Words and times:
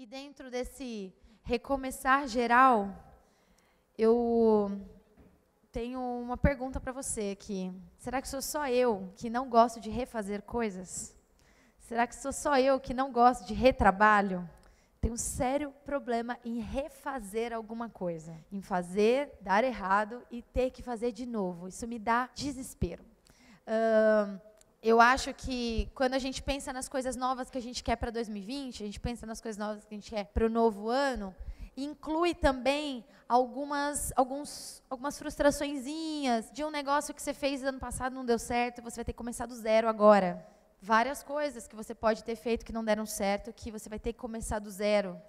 E 0.00 0.06
dentro 0.06 0.48
desse 0.48 1.12
recomeçar 1.42 2.28
geral, 2.28 2.94
eu 3.98 4.70
tenho 5.72 6.00
uma 6.00 6.36
pergunta 6.36 6.78
para 6.78 6.92
você 6.92 7.30
aqui. 7.32 7.72
Será 7.98 8.22
que 8.22 8.28
sou 8.28 8.40
só 8.40 8.68
eu 8.68 9.12
que 9.16 9.28
não 9.28 9.50
gosto 9.50 9.80
de 9.80 9.90
refazer 9.90 10.42
coisas? 10.42 11.16
Será 11.80 12.06
que 12.06 12.14
sou 12.14 12.32
só 12.32 12.56
eu 12.60 12.78
que 12.78 12.94
não 12.94 13.10
gosto 13.10 13.44
de 13.44 13.54
retrabalho? 13.54 14.48
Tenho 15.00 15.14
um 15.14 15.16
sério 15.16 15.74
problema 15.84 16.38
em 16.44 16.60
refazer 16.60 17.52
alguma 17.52 17.88
coisa, 17.88 18.36
em 18.52 18.62
fazer, 18.62 19.36
dar 19.40 19.64
errado 19.64 20.22
e 20.30 20.42
ter 20.42 20.70
que 20.70 20.80
fazer 20.80 21.10
de 21.10 21.26
novo. 21.26 21.66
Isso 21.66 21.88
me 21.88 21.98
dá 21.98 22.30
desespero. 22.36 23.02
Uh, 23.66 24.40
eu 24.82 25.00
acho 25.00 25.34
que 25.34 25.90
quando 25.94 26.14
a 26.14 26.18
gente 26.18 26.42
pensa 26.42 26.72
nas 26.72 26.88
coisas 26.88 27.16
novas 27.16 27.50
que 27.50 27.58
a 27.58 27.62
gente 27.62 27.82
quer 27.82 27.96
para 27.96 28.10
2020, 28.10 28.82
a 28.82 28.86
gente 28.86 29.00
pensa 29.00 29.26
nas 29.26 29.40
coisas 29.40 29.58
novas 29.58 29.84
que 29.84 29.94
a 29.94 29.98
gente 29.98 30.10
quer 30.10 30.24
para 30.26 30.46
o 30.46 30.48
novo 30.48 30.88
ano, 30.88 31.34
inclui 31.76 32.34
também 32.34 33.04
algumas, 33.28 34.12
alguns, 34.16 34.82
algumas 34.88 35.18
frustraçõezinhas 35.18 36.50
de 36.52 36.64
um 36.64 36.70
negócio 36.70 37.12
que 37.12 37.22
você 37.22 37.34
fez 37.34 37.62
ano 37.62 37.78
passado 37.78 38.14
não 38.14 38.24
deu 38.24 38.38
certo 38.38 38.82
você 38.82 38.96
vai 38.96 39.04
ter 39.04 39.12
que 39.12 39.18
começar 39.18 39.46
do 39.46 39.54
zero 39.54 39.88
agora. 39.88 40.46
Várias 40.80 41.24
coisas 41.24 41.66
que 41.66 41.74
você 41.74 41.92
pode 41.92 42.22
ter 42.22 42.36
feito 42.36 42.64
que 42.64 42.72
não 42.72 42.84
deram 42.84 43.04
certo, 43.04 43.52
que 43.52 43.70
você 43.70 43.88
vai 43.88 43.98
ter 43.98 44.12
que 44.12 44.18
começar 44.18 44.60
do 44.60 44.70
zero. 44.70 45.20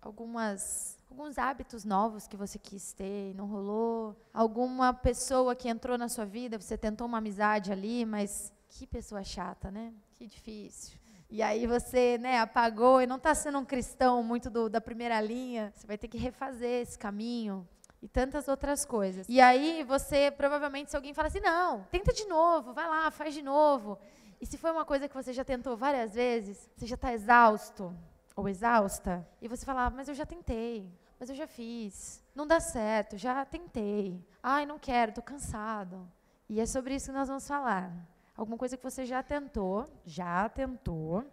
algumas 0.00 0.98
alguns 1.14 1.38
hábitos 1.38 1.84
novos 1.84 2.26
que 2.26 2.36
você 2.36 2.58
quis 2.58 2.92
ter 2.92 3.30
e 3.30 3.34
não 3.34 3.46
rolou, 3.46 4.16
alguma 4.32 4.92
pessoa 4.92 5.54
que 5.54 5.68
entrou 5.68 5.96
na 5.96 6.08
sua 6.08 6.24
vida, 6.24 6.58
você 6.58 6.76
tentou 6.76 7.06
uma 7.06 7.18
amizade 7.18 7.70
ali, 7.70 8.04
mas 8.04 8.52
que 8.68 8.84
pessoa 8.84 9.22
chata, 9.22 9.70
né? 9.70 9.92
Que 10.14 10.26
difícil. 10.26 10.98
E 11.30 11.40
aí 11.40 11.68
você 11.68 12.18
né, 12.18 12.40
apagou 12.40 13.00
e 13.00 13.06
não 13.06 13.14
está 13.14 13.32
sendo 13.32 13.58
um 13.58 13.64
cristão 13.64 14.24
muito 14.24 14.50
do, 14.50 14.68
da 14.68 14.80
primeira 14.80 15.20
linha, 15.20 15.72
você 15.76 15.86
vai 15.86 15.96
ter 15.96 16.08
que 16.08 16.18
refazer 16.18 16.82
esse 16.82 16.98
caminho 16.98 17.64
e 18.02 18.08
tantas 18.08 18.48
outras 18.48 18.84
coisas. 18.84 19.24
E 19.28 19.40
aí 19.40 19.84
você, 19.84 20.32
provavelmente, 20.32 20.90
se 20.90 20.96
alguém 20.96 21.14
fala 21.14 21.28
assim, 21.28 21.38
não, 21.38 21.84
tenta 21.92 22.12
de 22.12 22.24
novo, 22.24 22.72
vai 22.72 22.88
lá, 22.88 23.08
faz 23.12 23.32
de 23.32 23.40
novo. 23.40 24.00
E 24.40 24.46
se 24.46 24.58
foi 24.58 24.72
uma 24.72 24.84
coisa 24.84 25.08
que 25.08 25.14
você 25.14 25.32
já 25.32 25.44
tentou 25.44 25.76
várias 25.76 26.14
vezes, 26.14 26.68
você 26.76 26.88
já 26.88 26.96
está 26.96 27.12
exausto 27.12 27.94
ou 28.36 28.48
exausta, 28.48 29.24
e 29.40 29.46
você 29.46 29.64
fala, 29.64 29.86
ah, 29.86 29.90
mas 29.90 30.08
eu 30.08 30.14
já 30.14 30.26
tentei, 30.26 30.90
mas 31.18 31.28
eu 31.28 31.34
já 31.34 31.46
fiz. 31.46 32.22
Não 32.34 32.46
dá 32.46 32.60
certo, 32.60 33.16
já 33.16 33.44
tentei. 33.44 34.24
Ai, 34.42 34.66
não 34.66 34.78
quero, 34.78 35.10
estou 35.10 35.24
cansado. 35.24 36.08
E 36.48 36.60
é 36.60 36.66
sobre 36.66 36.94
isso 36.94 37.06
que 37.06 37.18
nós 37.18 37.28
vamos 37.28 37.46
falar. 37.46 37.92
Alguma 38.36 38.58
coisa 38.58 38.76
que 38.76 38.82
você 38.82 39.06
já 39.06 39.22
tentou, 39.22 39.86
já 40.04 40.48
tentou, 40.48 41.24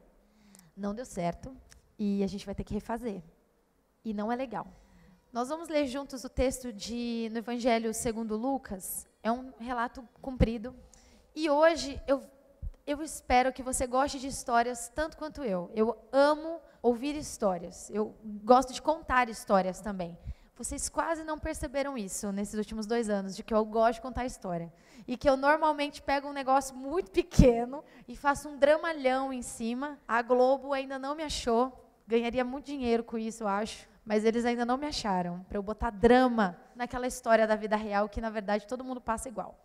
não 0.77 0.93
deu 0.93 1.05
certo, 1.05 1.55
e 1.97 2.23
a 2.23 2.27
gente 2.27 2.45
vai 2.45 2.55
ter 2.55 2.63
que 2.63 2.73
refazer. 2.73 3.21
E 4.03 4.13
não 4.13 4.31
é 4.31 4.35
legal. 4.35 4.67
Nós 5.31 5.49
vamos 5.49 5.69
ler 5.69 5.87
juntos 5.87 6.23
o 6.23 6.29
texto 6.29 6.73
de, 6.73 7.29
no 7.31 7.37
Evangelho 7.37 7.93
segundo 7.93 8.35
Lucas. 8.35 9.07
É 9.23 9.31
um 9.31 9.53
relato 9.59 10.07
comprido. 10.21 10.75
E 11.35 11.49
hoje 11.49 12.01
eu, 12.05 12.21
eu 12.85 13.01
espero 13.01 13.53
que 13.53 13.63
você 13.63 13.87
goste 13.87 14.19
de 14.19 14.27
histórias 14.27 14.89
tanto 14.89 15.17
quanto 15.17 15.43
eu. 15.43 15.71
Eu 15.73 15.97
amo 16.11 16.59
ouvir 16.81 17.15
histórias. 17.15 17.89
Eu 17.89 18.15
gosto 18.43 18.73
de 18.73 18.81
contar 18.81 19.29
histórias 19.29 19.79
também. 19.79 20.17
Vocês 20.55 20.89
quase 20.89 21.23
não 21.23 21.39
perceberam 21.39 21.97
isso 21.97 22.31
nesses 22.31 22.55
últimos 22.55 22.85
dois 22.85 23.09
anos, 23.09 23.35
de 23.35 23.43
que 23.43 23.53
eu 23.53 23.65
gosto 23.65 23.95
de 23.95 24.01
contar 24.01 24.25
história. 24.25 24.71
E 25.07 25.17
que 25.17 25.27
eu 25.27 25.35
normalmente 25.35 26.01
pego 26.01 26.27
um 26.27 26.33
negócio 26.33 26.75
muito 26.75 27.09
pequeno 27.11 27.83
e 28.07 28.15
faço 28.15 28.49
um 28.49 28.57
dramalhão 28.57 29.33
em 29.33 29.41
cima. 29.41 29.99
A 30.07 30.21
Globo 30.21 30.73
ainda 30.73 30.99
não 30.99 31.15
me 31.15 31.23
achou. 31.23 31.73
Ganharia 32.07 32.43
muito 32.43 32.65
dinheiro 32.65 33.03
com 33.03 33.17
isso, 33.17 33.43
eu 33.43 33.47
acho. 33.47 33.89
Mas 34.05 34.25
eles 34.25 34.45
ainda 34.45 34.65
não 34.65 34.77
me 34.77 34.87
acharam 34.87 35.43
para 35.47 35.57
eu 35.57 35.63
botar 35.63 35.91
drama 35.91 36.57
naquela 36.75 37.07
história 37.07 37.47
da 37.47 37.55
vida 37.55 37.75
real 37.75 38.09
que, 38.09 38.19
na 38.19 38.29
verdade, 38.29 38.67
todo 38.67 38.83
mundo 38.83 38.99
passa 38.99 39.29
igual. 39.29 39.57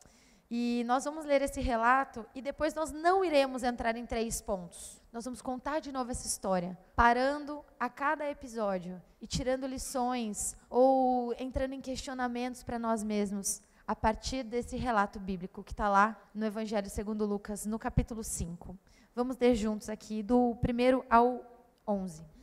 E 0.51 0.85
nós 0.87 1.05
vamos 1.05 1.25
ler 1.25 1.43
esse 1.43 1.61
relato 1.61 2.25
e 2.35 2.41
depois 2.41 2.73
nós 2.73 2.93
não 2.93 3.25
iremos 3.25 3.63
entrar 3.65 3.97
em 3.97 4.07
três 4.07 4.41
pontos. 4.41 5.03
Nós 5.13 5.25
vamos 5.25 5.43
contar 5.43 5.81
de 5.81 5.91
novo 5.91 6.11
essa 6.11 6.27
história, 6.27 6.79
parando 6.95 7.65
a 7.81 7.89
cada 7.89 8.31
episódio 8.31 9.03
e 9.21 9.27
tirando 9.27 9.67
lições 9.67 10.57
ou 10.71 11.35
entrando 11.39 11.73
em 11.73 11.81
questionamentos 11.81 12.63
para 12.63 12.79
nós 12.79 13.03
mesmos 13.03 13.61
a 13.87 13.95
partir 13.95 14.43
desse 14.43 14.77
relato 14.77 15.19
bíblico 15.19 15.65
que 15.65 15.73
está 15.73 15.89
lá 15.89 16.21
no 16.35 16.45
Evangelho 16.47 16.91
segundo 16.91 17.25
Lucas, 17.25 17.67
no 17.67 17.79
capítulo 17.79 18.23
5. 18.23 18.77
Vamos 19.15 19.37
ler 19.39 19.55
juntos 19.55 19.89
aqui, 19.89 20.23
do 20.23 20.53
1 20.53 21.05
ao 21.09 21.43
11. 21.87 22.36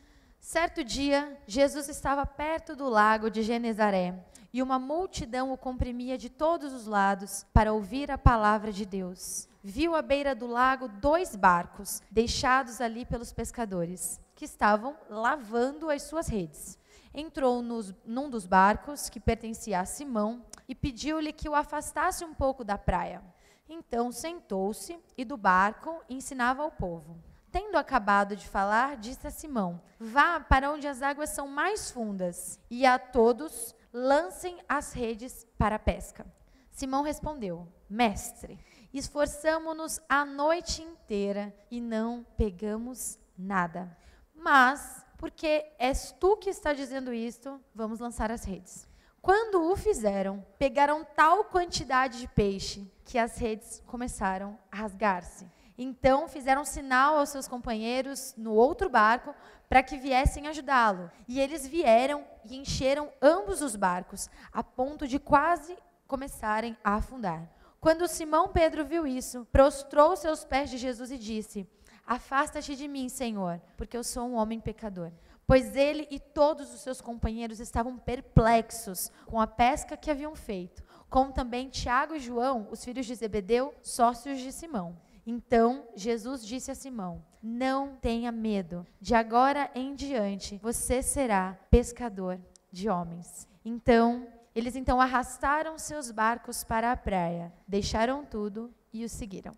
Certo 0.44 0.84
dia, 0.84 1.40
Jesus 1.48 1.88
estava 1.88 2.26
perto 2.26 2.76
do 2.76 2.90
lago 2.90 3.30
de 3.30 3.42
Genezaré 3.42 4.14
e 4.52 4.62
uma 4.62 4.78
multidão 4.78 5.54
o 5.54 5.58
comprimia 5.58 6.18
de 6.18 6.30
todos 6.30 6.74
os 6.74 6.86
lados 6.86 7.46
para 7.54 7.72
ouvir 7.72 8.12
a 8.12 8.18
palavra 8.18 8.70
de 8.70 8.86
Deus. 8.86 9.48
Viu 9.64 9.96
à 9.96 10.02
beira 10.02 10.36
do 10.36 10.46
lago 10.46 10.90
dois 10.90 11.34
barcos, 11.34 12.02
deixados 12.12 12.82
ali 12.82 13.06
pelos 13.06 13.32
pescadores, 13.32 14.20
que 14.36 14.44
estavam 14.44 14.98
lavando 15.10 15.90
as 15.90 16.02
suas 16.04 16.28
redes. 16.28 16.78
Entrou 17.14 17.62
nos, 17.62 17.96
num 18.06 18.30
dos 18.30 18.46
barcos, 18.46 19.10
que 19.10 19.22
pertencia 19.22 19.80
a 19.80 19.86
Simão, 19.86 20.44
e 20.68 20.76
pediu-lhe 20.76 21.32
que 21.32 21.48
o 21.48 21.56
afastasse 21.56 22.26
um 22.26 22.34
pouco 22.34 22.66
da 22.66 22.78
praia. 22.78 23.24
Então 23.68 24.12
sentou-se 24.12 25.00
e 25.18 25.24
do 25.24 25.38
barco 25.38 26.04
ensinava 26.10 26.64
ao 26.64 26.70
povo. 26.70 27.18
Tendo 27.54 27.78
acabado 27.78 28.36
de 28.36 28.48
falar, 28.48 28.98
disse 28.98 29.28
a 29.28 29.30
Simão: 29.30 29.80
Vá 30.00 30.40
para 30.40 30.72
onde 30.72 30.88
as 30.88 31.04
águas 31.04 31.30
são 31.30 31.48
mais 31.48 31.92
fundas, 31.92 32.60
e 32.68 32.84
a 32.84 32.98
todos 32.98 33.76
lancem 33.94 34.58
as 34.68 34.92
redes 34.92 35.46
para 35.56 35.76
a 35.76 35.80
pesca. 35.80 36.26
Simão 36.72 37.04
respondeu: 37.04 37.72
Mestre, 37.88 38.58
esforçamo-nos 38.92 40.02
a 40.10 40.26
noite 40.26 40.82
inteira 40.82 41.56
e 41.70 41.80
não 41.80 42.26
pegamos 42.36 43.20
nada. 43.38 43.96
Mas, 44.34 45.06
porque 45.20 45.64
és 45.78 46.12
tu 46.20 46.36
que 46.36 46.50
está 46.50 46.74
dizendo 46.74 47.14
isto, 47.14 47.62
vamos 47.76 48.00
lançar 48.00 48.32
as 48.32 48.44
redes. 48.44 48.88
Quando 49.22 49.72
o 49.72 49.76
fizeram, 49.78 50.44
pegaram 50.58 51.06
tal 51.16 51.46
quantidade 51.46 52.20
de 52.20 52.28
peixe 52.30 52.92
que 53.06 53.20
as 53.20 53.38
redes 53.38 53.84
começaram 53.86 54.58
a 54.72 54.78
rasgar-se. 54.78 55.48
Então 55.78 56.28
fizeram 56.28 56.64
sinal 56.64 57.18
aos 57.18 57.30
seus 57.30 57.48
companheiros 57.48 58.34
no 58.38 58.54
outro 58.54 58.90
barco 58.90 59.34
para 59.68 59.82
que 59.82 59.98
viessem 59.98 60.48
ajudá-lo. 60.48 61.10
E 61.28 61.40
eles 61.40 61.68
vieram 61.68 62.24
e 62.46 62.56
encheram 62.56 63.12
ambos 63.22 63.62
os 63.62 63.76
barcos, 63.76 64.30
a 64.52 64.64
ponto 64.64 65.08
de 65.08 65.18
quase 65.18 65.76
começarem 66.08 66.78
a 66.84 66.96
afundar. 66.96 67.50
Quando 67.80 68.08
Simão 68.08 68.50
Pedro 68.50 68.86
viu 68.86 69.06
isso, 69.08 69.48
prostrou-se 69.52 70.28
aos 70.28 70.46
pés 70.46 70.70
de 70.70 70.78
Jesus 70.78 71.12
e 71.12 71.18
disse: 71.18 71.68
Afasta-te 72.06 72.76
de 72.76 72.88
mim, 72.88 73.10
Senhor, 73.10 73.60
porque 73.76 73.98
eu 73.98 74.04
sou 74.04 74.28
um 74.28 74.36
homem 74.36 74.60
pecador. 74.60 75.12
Pois 75.46 75.76
ele 75.76 76.08
e 76.10 76.20
todos 76.20 76.74
os 76.74 76.82
seus 76.82 77.02
companheiros 77.02 77.60
estavam 77.60 77.98
perplexos 77.98 79.12
com 79.26 79.42
a 79.42 79.48
pesca 79.48 79.98
que 79.98 80.10
haviam 80.10 80.36
feito, 80.36 80.84
como 81.10 81.34
também 81.34 81.68
Tiago 81.68 82.16
e 82.16 82.20
João, 82.20 82.68
os 82.72 82.84
filhos 82.84 83.06
de 83.06 83.16
Zebedeu, 83.16 83.74
sócios 83.82 84.40
de 84.40 84.52
Simão. 84.52 84.98
Então 85.26 85.88
Jesus 85.96 86.46
disse 86.46 86.72
a 86.72 86.76
Simão: 86.76 87.24
Não 87.42 87.96
tenha 87.96 88.32
medo, 88.32 88.86
de 89.00 89.16
agora 89.16 89.72
em 89.74 89.96
diante 89.96 90.58
você 90.58 91.02
será 91.02 91.58
pescador 91.70 92.40
de 92.72 92.90
homens. 92.90 93.48
Então, 93.64 94.28
eles 94.54 94.76
então 94.76 95.00
arrastaram 95.00 95.78
seus 95.78 96.12
barcos 96.12 96.64
para 96.64 96.92
a 96.92 96.98
praia, 96.98 97.54
deixaram 97.68 98.26
tudo 98.26 98.74
e 98.92 99.06
o 99.06 99.10
seguiram. 99.10 99.54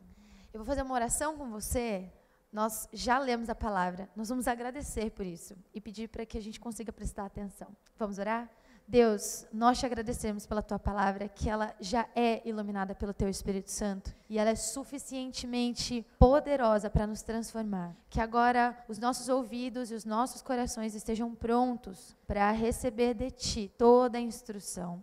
Eu 0.53 0.59
vou 0.59 0.65
fazer 0.65 0.83
uma 0.83 0.93
oração 0.93 1.37
com 1.37 1.49
você. 1.49 2.11
Nós 2.51 2.87
já 2.93 3.19
lemos 3.19 3.49
a 3.49 3.55
palavra, 3.55 4.09
nós 4.15 4.29
vamos 4.29 4.47
agradecer 4.47 5.11
por 5.11 5.25
isso 5.25 5.57
e 5.73 5.81
pedir 5.81 6.07
para 6.07 6.25
que 6.25 6.37
a 6.37 6.41
gente 6.41 6.57
consiga 6.57 6.93
prestar 6.93 7.25
atenção. 7.25 7.67
Vamos 7.97 8.17
orar? 8.17 8.49
Deus, 8.87 9.47
nós 9.51 9.79
te 9.79 9.85
agradecemos 9.85 10.45
pela 10.45 10.61
tua 10.61 10.77
palavra, 10.77 11.27
que 11.27 11.49
ela 11.49 11.73
já 11.79 12.07
é 12.15 12.47
iluminada 12.47 12.93
pelo 12.93 13.13
teu 13.13 13.27
Espírito 13.27 13.71
Santo 13.71 14.15
e 14.29 14.37
ela 14.37 14.51
é 14.51 14.55
suficientemente 14.55 16.05
poderosa 16.19 16.87
para 16.87 17.07
nos 17.07 17.23
transformar. 17.23 17.95
Que 18.09 18.21
agora 18.21 18.77
os 18.87 18.99
nossos 18.99 19.27
ouvidos 19.27 19.89
e 19.89 19.95
os 19.95 20.05
nossos 20.05 20.43
corações 20.43 20.93
estejam 20.93 21.33
prontos 21.33 22.15
para 22.27 22.51
receber 22.51 23.15
de 23.15 23.31
ti 23.31 23.71
toda 23.75 24.19
a 24.19 24.21
instrução 24.21 25.01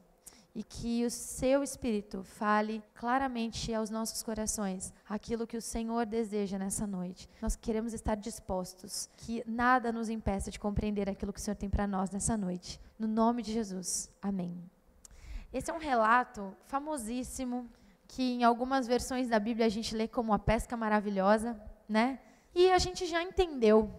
e 0.55 0.63
que 0.63 1.05
o 1.05 1.11
seu 1.11 1.63
Espírito 1.63 2.23
fale 2.23 2.83
claramente 2.95 3.73
aos 3.73 3.89
nossos 3.89 4.23
corações 4.23 4.93
aquilo 5.09 5.47
que 5.47 5.57
o 5.57 5.63
Senhor 5.63 6.05
deseja 6.05 6.59
nessa 6.59 6.87
noite. 6.87 7.29
Nós 7.41 7.57
queremos 7.57 7.95
estar 7.95 8.17
dispostos, 8.17 9.09
que 9.17 9.43
nada 9.47 9.91
nos 9.91 10.11
impeça 10.11 10.51
de 10.51 10.61
compreender 10.61 11.09
aquilo 11.09 11.33
que 11.33 11.41
o 11.41 11.43
Senhor 11.43 11.57
tem 11.57 11.71
para 11.71 11.87
nós 11.87 12.11
nessa 12.11 12.37
noite. 12.37 12.79
No 12.99 13.09
nome 13.09 13.43
de 13.43 13.53
Jesus. 13.53 14.11
Amém. 14.21 14.63
Esse 15.53 15.71
é 15.71 15.75
um 15.75 15.79
relato 15.79 16.55
famosíssimo 16.67 17.69
que 18.07 18.23
em 18.23 18.45
algumas 18.45 18.87
versões 18.87 19.29
da 19.29 19.39
Bíblia 19.39 19.67
a 19.67 19.71
gente 19.71 19.95
lê 19.97 20.07
como 20.07 20.35
a 20.35 20.39
pesca 20.39 20.77
maravilhosa, 20.77 21.59
né? 21.89 22.19
E 22.55 22.71
a 22.71 22.79
gente 22.79 23.07
já 23.07 23.23
entendeu 23.23 23.91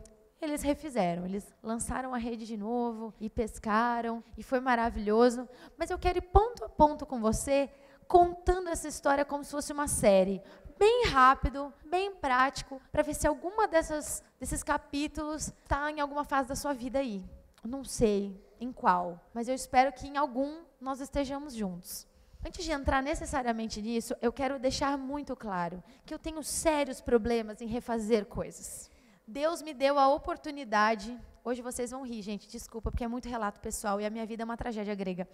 eles 0.44 0.62
refizeram. 0.62 1.25
Eles 1.25 1.54
lançaram 1.62 2.13
a 2.13 2.18
rede 2.18 2.45
de 2.45 2.57
novo 2.57 3.13
e 3.19 3.30
pescaram 3.30 4.24
e 4.38 4.44
foi 4.44 4.60
maravilhoso. 4.60 5.48
Mas 5.78 5.90
eu 5.90 5.98
quero 5.98 6.18
ir 6.18 6.22
ponto 6.22 6.63
a 6.66 6.69
ponto 6.69 7.06
com 7.06 7.19
você, 7.19 7.69
contando 8.07 8.69
essa 8.69 8.88
história 8.88 9.25
como 9.25 9.44
se 9.44 9.51
fosse 9.51 9.72
uma 9.74 9.88
série. 9.88 10.42
Bem 10.78 11.06
rápido, 11.07 11.74
bem 11.90 12.13
prático, 12.16 12.81
para 12.92 13.04
ver 13.04 13.13
se 13.13 13.28
alguma 13.28 13.68
dessas, 13.68 14.24
desses 14.40 14.63
capítulos 14.63 15.48
está 15.63 15.90
em 15.90 16.00
alguma 16.00 16.24
fase 16.24 16.50
da 16.50 16.56
sua 16.56 16.74
vida 16.74 17.00
aí. 17.00 17.24
Não 17.63 17.84
sei 17.84 18.44
em 18.60 18.72
qual, 18.72 19.19
mas 19.34 19.48
eu 19.48 19.56
espero 19.56 19.94
que 19.94 20.07
em 20.07 20.18
algum 20.18 20.63
nós 20.80 21.00
estejamos 21.00 21.54
juntos. 21.54 22.07
Antes 22.45 22.66
de 22.66 22.72
entrar 22.72 23.01
necessariamente 23.01 23.81
nisso, 23.81 24.13
eu 24.22 24.34
quero 24.34 24.60
deixar 24.60 24.98
muito 24.98 25.36
claro 25.36 25.81
que 26.06 26.13
eu 26.13 26.19
tenho 26.19 26.44
sérios 26.44 27.00
problemas 27.00 27.62
em 27.62 27.68
refazer 27.68 28.25
coisas. 28.25 28.92
Deus 29.27 29.61
me 29.61 29.73
deu 29.73 29.97
a 29.97 30.09
oportunidade. 30.09 31.17
Hoje 31.45 31.61
vocês 31.61 31.91
vão 31.91 32.05
rir, 32.05 32.21
gente, 32.21 32.47
desculpa, 32.47 32.91
porque 32.91 33.03
é 33.03 33.07
muito 33.07 33.29
relato 33.29 33.59
pessoal 33.59 33.99
e 33.99 34.05
a 34.05 34.09
minha 34.09 34.25
vida 34.25 34.43
é 34.43 34.45
uma 34.45 34.57
tragédia 34.57 34.93
grega. 34.93 35.27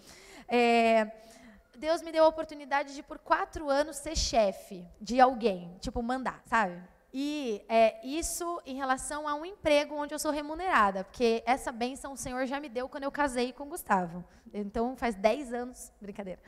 É, 0.47 1.11
Deus 1.75 2.01
me 2.01 2.11
deu 2.11 2.23
a 2.23 2.27
oportunidade 2.27 2.93
de, 2.93 3.01
por 3.01 3.17
quatro 3.17 3.67
anos, 3.69 3.97
ser 3.97 4.15
chefe 4.15 4.85
de 5.01 5.19
alguém, 5.19 5.75
tipo, 5.79 6.03
mandar, 6.03 6.41
sabe? 6.45 6.79
E 7.11 7.63
é, 7.67 8.05
isso 8.05 8.61
em 8.63 8.75
relação 8.75 9.27
a 9.27 9.33
um 9.33 9.43
emprego 9.43 9.95
onde 9.95 10.13
eu 10.13 10.19
sou 10.19 10.31
remunerada, 10.31 11.03
porque 11.03 11.41
essa 11.43 11.71
benção 11.71 12.13
o 12.13 12.17
Senhor 12.17 12.45
já 12.45 12.59
me 12.59 12.69
deu 12.69 12.87
quando 12.87 13.05
eu 13.05 13.11
casei 13.11 13.51
com 13.51 13.63
o 13.63 13.69
Gustavo. 13.69 14.23
Então 14.53 14.95
faz 14.95 15.15
10 15.15 15.51
anos, 15.51 15.91
brincadeira. 15.99 16.39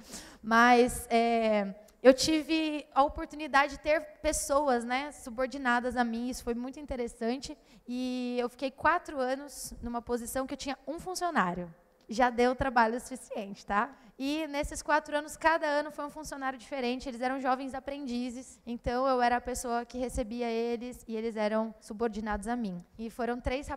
Mas 0.43 1.07
é, 1.09 1.73
eu 2.03 2.13
tive 2.13 2.87
a 2.95 3.03
oportunidade 3.03 3.73
de 3.73 3.79
ter 3.79 4.01
pessoas 4.21 4.83
né, 4.83 5.11
subordinadas 5.11 5.95
a 5.95 6.03
mim, 6.03 6.29
isso 6.29 6.43
foi 6.43 6.55
muito 6.55 6.79
interessante. 6.79 7.55
E 7.87 8.37
eu 8.39 8.49
fiquei 8.49 8.71
quatro 8.71 9.19
anos 9.19 9.73
numa 9.83 10.01
posição 10.01 10.47
que 10.47 10.53
eu 10.53 10.57
tinha 10.57 10.77
um 10.87 10.99
funcionário. 10.99 11.71
Já 12.09 12.29
deu 12.29 12.55
trabalho 12.55 12.99
suficiente, 12.99 13.65
tá? 13.65 13.95
E 14.17 14.45
nesses 14.47 14.81
quatro 14.81 15.15
anos, 15.15 15.37
cada 15.37 15.65
ano 15.65 15.91
foi 15.91 16.03
um 16.05 16.09
funcionário 16.09 16.57
diferente. 16.57 17.07
Eles 17.07 17.21
eram 17.21 17.39
jovens 17.39 17.73
aprendizes, 17.73 18.59
então 18.65 19.07
eu 19.07 19.21
era 19.21 19.37
a 19.37 19.41
pessoa 19.41 19.85
que 19.85 19.97
recebia 19.97 20.49
eles 20.49 21.05
e 21.07 21.15
eles 21.15 21.35
eram 21.35 21.73
subordinados 21.79 22.47
a 22.47 22.55
mim. 22.55 22.83
E 22.97 23.09
foram 23.09 23.39
três, 23.39 23.67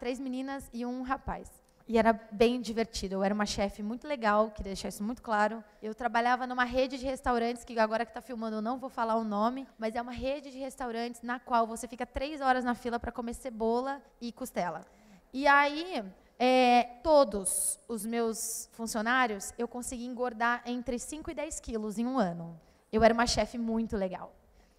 três 0.00 0.18
meninas 0.18 0.68
e 0.72 0.84
um 0.84 1.02
rapaz. 1.02 1.63
E 1.86 1.98
era 1.98 2.12
bem 2.30 2.60
divertido. 2.60 3.16
Eu 3.16 3.24
era 3.24 3.34
uma 3.34 3.44
chefe 3.44 3.82
muito 3.82 4.08
legal, 4.08 4.50
queria 4.50 4.70
deixar 4.70 4.88
isso 4.88 5.02
muito 5.02 5.20
claro. 5.20 5.62
Eu 5.82 5.94
trabalhava 5.94 6.46
numa 6.46 6.64
rede 6.64 6.96
de 6.96 7.04
restaurantes, 7.04 7.62
que 7.62 7.78
agora 7.78 8.06
que 8.06 8.10
está 8.10 8.22
filmando 8.22 8.56
eu 8.56 8.62
não 8.62 8.78
vou 8.78 8.88
falar 8.88 9.16
o 9.16 9.24
nome, 9.24 9.68
mas 9.78 9.94
é 9.94 10.00
uma 10.00 10.12
rede 10.12 10.50
de 10.50 10.58
restaurantes 10.58 11.20
na 11.22 11.38
qual 11.38 11.66
você 11.66 11.86
fica 11.86 12.06
três 12.06 12.40
horas 12.40 12.64
na 12.64 12.74
fila 12.74 12.98
para 12.98 13.12
comer 13.12 13.34
cebola 13.34 14.02
e 14.18 14.32
costela. 14.32 14.80
E 15.32 15.46
aí, 15.46 16.02
é, 16.38 16.84
todos 17.02 17.78
os 17.86 18.06
meus 18.06 18.68
funcionários, 18.72 19.52
eu 19.58 19.68
consegui 19.68 20.06
engordar 20.06 20.62
entre 20.64 20.98
5 20.98 21.30
e 21.30 21.34
10 21.34 21.60
quilos 21.60 21.98
em 21.98 22.06
um 22.06 22.18
ano. 22.18 22.58
Eu 22.90 23.04
era 23.04 23.12
uma 23.12 23.26
chefe 23.26 23.58
muito 23.58 23.96
legal. 23.96 24.32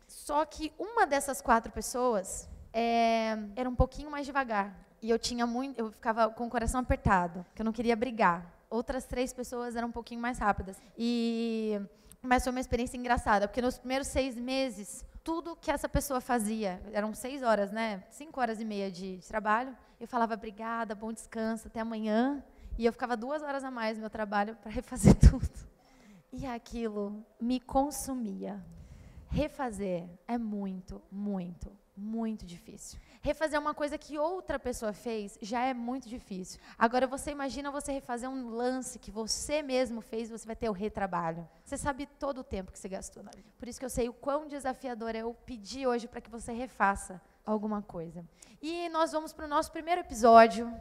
Só 0.07 0.43
que 0.45 0.71
uma 0.79 1.05
dessas 1.05 1.41
quatro 1.41 1.71
pessoas 1.71 2.49
é, 2.77 3.37
um 3.75 3.77
pouquinho 3.77 4.09
mais 4.09 4.25
devagar. 4.25 4.73
E 5.01 5.09
eu 5.09 5.19
tinha 5.19 5.45
muito, 5.45 5.77
eu 5.77 5.91
ficava 5.91 6.29
com 6.29 6.47
o 6.47 6.49
coração 6.49 6.79
apertado, 6.79 7.45
que 7.53 7.61
eu 7.61 7.65
não 7.65 7.73
queria 7.73 7.93
brigar. 7.93 8.49
Outras 8.69 9.03
três 9.05 9.33
pessoas 9.33 9.75
eram 9.75 9.89
um 9.89 9.91
pouquinho 9.91 10.21
mais 10.21 10.39
rápidas. 10.39 10.81
E 10.97 11.79
mas 12.21 12.43
foi 12.43 12.51
uma 12.51 12.59
experiência 12.59 12.97
engraçada, 12.97 13.47
porque 13.47 13.61
nos 13.61 13.77
primeiros 13.77 14.07
seis 14.07 14.35
meses, 14.35 15.05
tudo 15.23 15.55
que 15.57 15.69
essa 15.69 15.87
pessoa 15.87 16.19
fazia, 16.19 16.81
eram 16.91 17.13
seis 17.13 17.43
horas, 17.43 17.69
né? 17.69 18.03
Cinco 18.09 18.39
horas 18.39 18.59
e 18.59 18.65
meia 18.65 18.89
de, 18.89 19.19
trabalho. 19.27 19.75
Eu 19.99 20.07
falava 20.07 20.33
obrigada, 20.33 20.95
bom 20.95 21.11
descanso, 21.11 21.67
até 21.67 21.81
amanhã. 21.81 22.43
E 22.79 22.85
eu 22.85 22.93
ficava 22.93 23.15
duas 23.15 23.43
horas 23.43 23.63
a 23.63 23.69
mais 23.69 23.97
no 23.97 24.01
meu 24.01 24.09
trabalho 24.09 24.55
para 24.55 24.71
refazer 24.71 25.13
tudo. 25.19 25.49
E 26.31 26.47
aquilo 26.47 27.23
me 27.39 27.59
consumia. 27.59 28.63
Refazer 29.29 30.09
é 30.27 30.37
muito, 30.37 31.01
muito, 31.11 31.71
muito 31.95 32.45
difícil. 32.45 32.99
Refazer 33.25 33.59
uma 33.59 33.73
coisa 33.73 33.97
que 33.97 34.19
outra 34.19 34.59
pessoa 34.59 34.93
fez 34.93 35.35
já 35.41 35.65
é 35.65 35.73
muito 35.73 36.07
difícil. 36.07 36.59
Agora 36.77 37.07
você 37.07 37.31
imagina 37.31 37.71
você 37.71 37.91
refazer 37.91 38.29
um 38.29 38.49
lance 38.49 38.99
que 38.99 39.09
você 39.09 39.63
mesmo 39.63 39.99
fez, 39.99 40.29
você 40.29 40.45
vai 40.45 40.55
ter 40.55 40.69
o 40.69 40.71
retrabalho. 40.71 41.49
Você 41.63 41.75
sabe 41.75 42.05
todo 42.05 42.41
o 42.41 42.43
tempo 42.43 42.71
que 42.71 42.77
você 42.77 42.87
gastou 42.87 43.23
na 43.23 43.31
vida. 43.31 43.49
Por 43.57 43.67
isso 43.67 43.79
que 43.79 43.85
eu 43.85 43.89
sei 43.89 44.07
o 44.07 44.13
quão 44.13 44.47
desafiador 44.47 45.15
é 45.15 45.23
eu 45.23 45.33
pedir 45.43 45.87
hoje 45.87 46.07
para 46.07 46.21
que 46.21 46.29
você 46.29 46.53
refaça 46.53 47.19
alguma 47.43 47.81
coisa. 47.81 48.23
E 48.61 48.87
nós 48.89 49.11
vamos 49.11 49.33
para 49.33 49.45
o 49.45 49.49
nosso 49.49 49.71
primeiro 49.71 50.01
episódio 50.01 50.71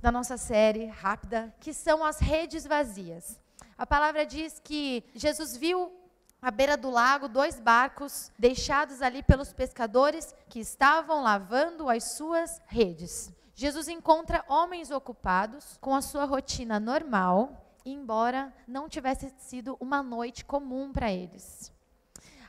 da 0.00 0.10
nossa 0.10 0.38
série 0.38 0.86
rápida, 0.86 1.54
que 1.60 1.74
são 1.74 2.02
as 2.02 2.18
redes 2.18 2.66
vazias. 2.66 3.38
A 3.76 3.84
palavra 3.84 4.24
diz 4.24 4.58
que 4.58 5.04
Jesus 5.14 5.54
viu 5.54 5.99
à 6.42 6.50
beira 6.50 6.76
do 6.76 6.90
lago 6.90 7.28
dois 7.28 7.60
barcos 7.60 8.32
deixados 8.38 9.02
ali 9.02 9.22
pelos 9.22 9.52
pescadores 9.52 10.34
que 10.48 10.60
estavam 10.60 11.22
lavando 11.22 11.88
as 11.88 12.04
suas 12.12 12.60
redes. 12.66 13.32
Jesus 13.54 13.88
encontra 13.88 14.44
homens 14.48 14.90
ocupados 14.90 15.76
com 15.80 15.94
a 15.94 16.00
sua 16.00 16.24
rotina 16.24 16.80
normal, 16.80 17.76
embora 17.84 18.52
não 18.66 18.88
tivesse 18.88 19.32
sido 19.38 19.76
uma 19.78 20.02
noite 20.02 20.44
comum 20.44 20.92
para 20.92 21.12
eles. 21.12 21.72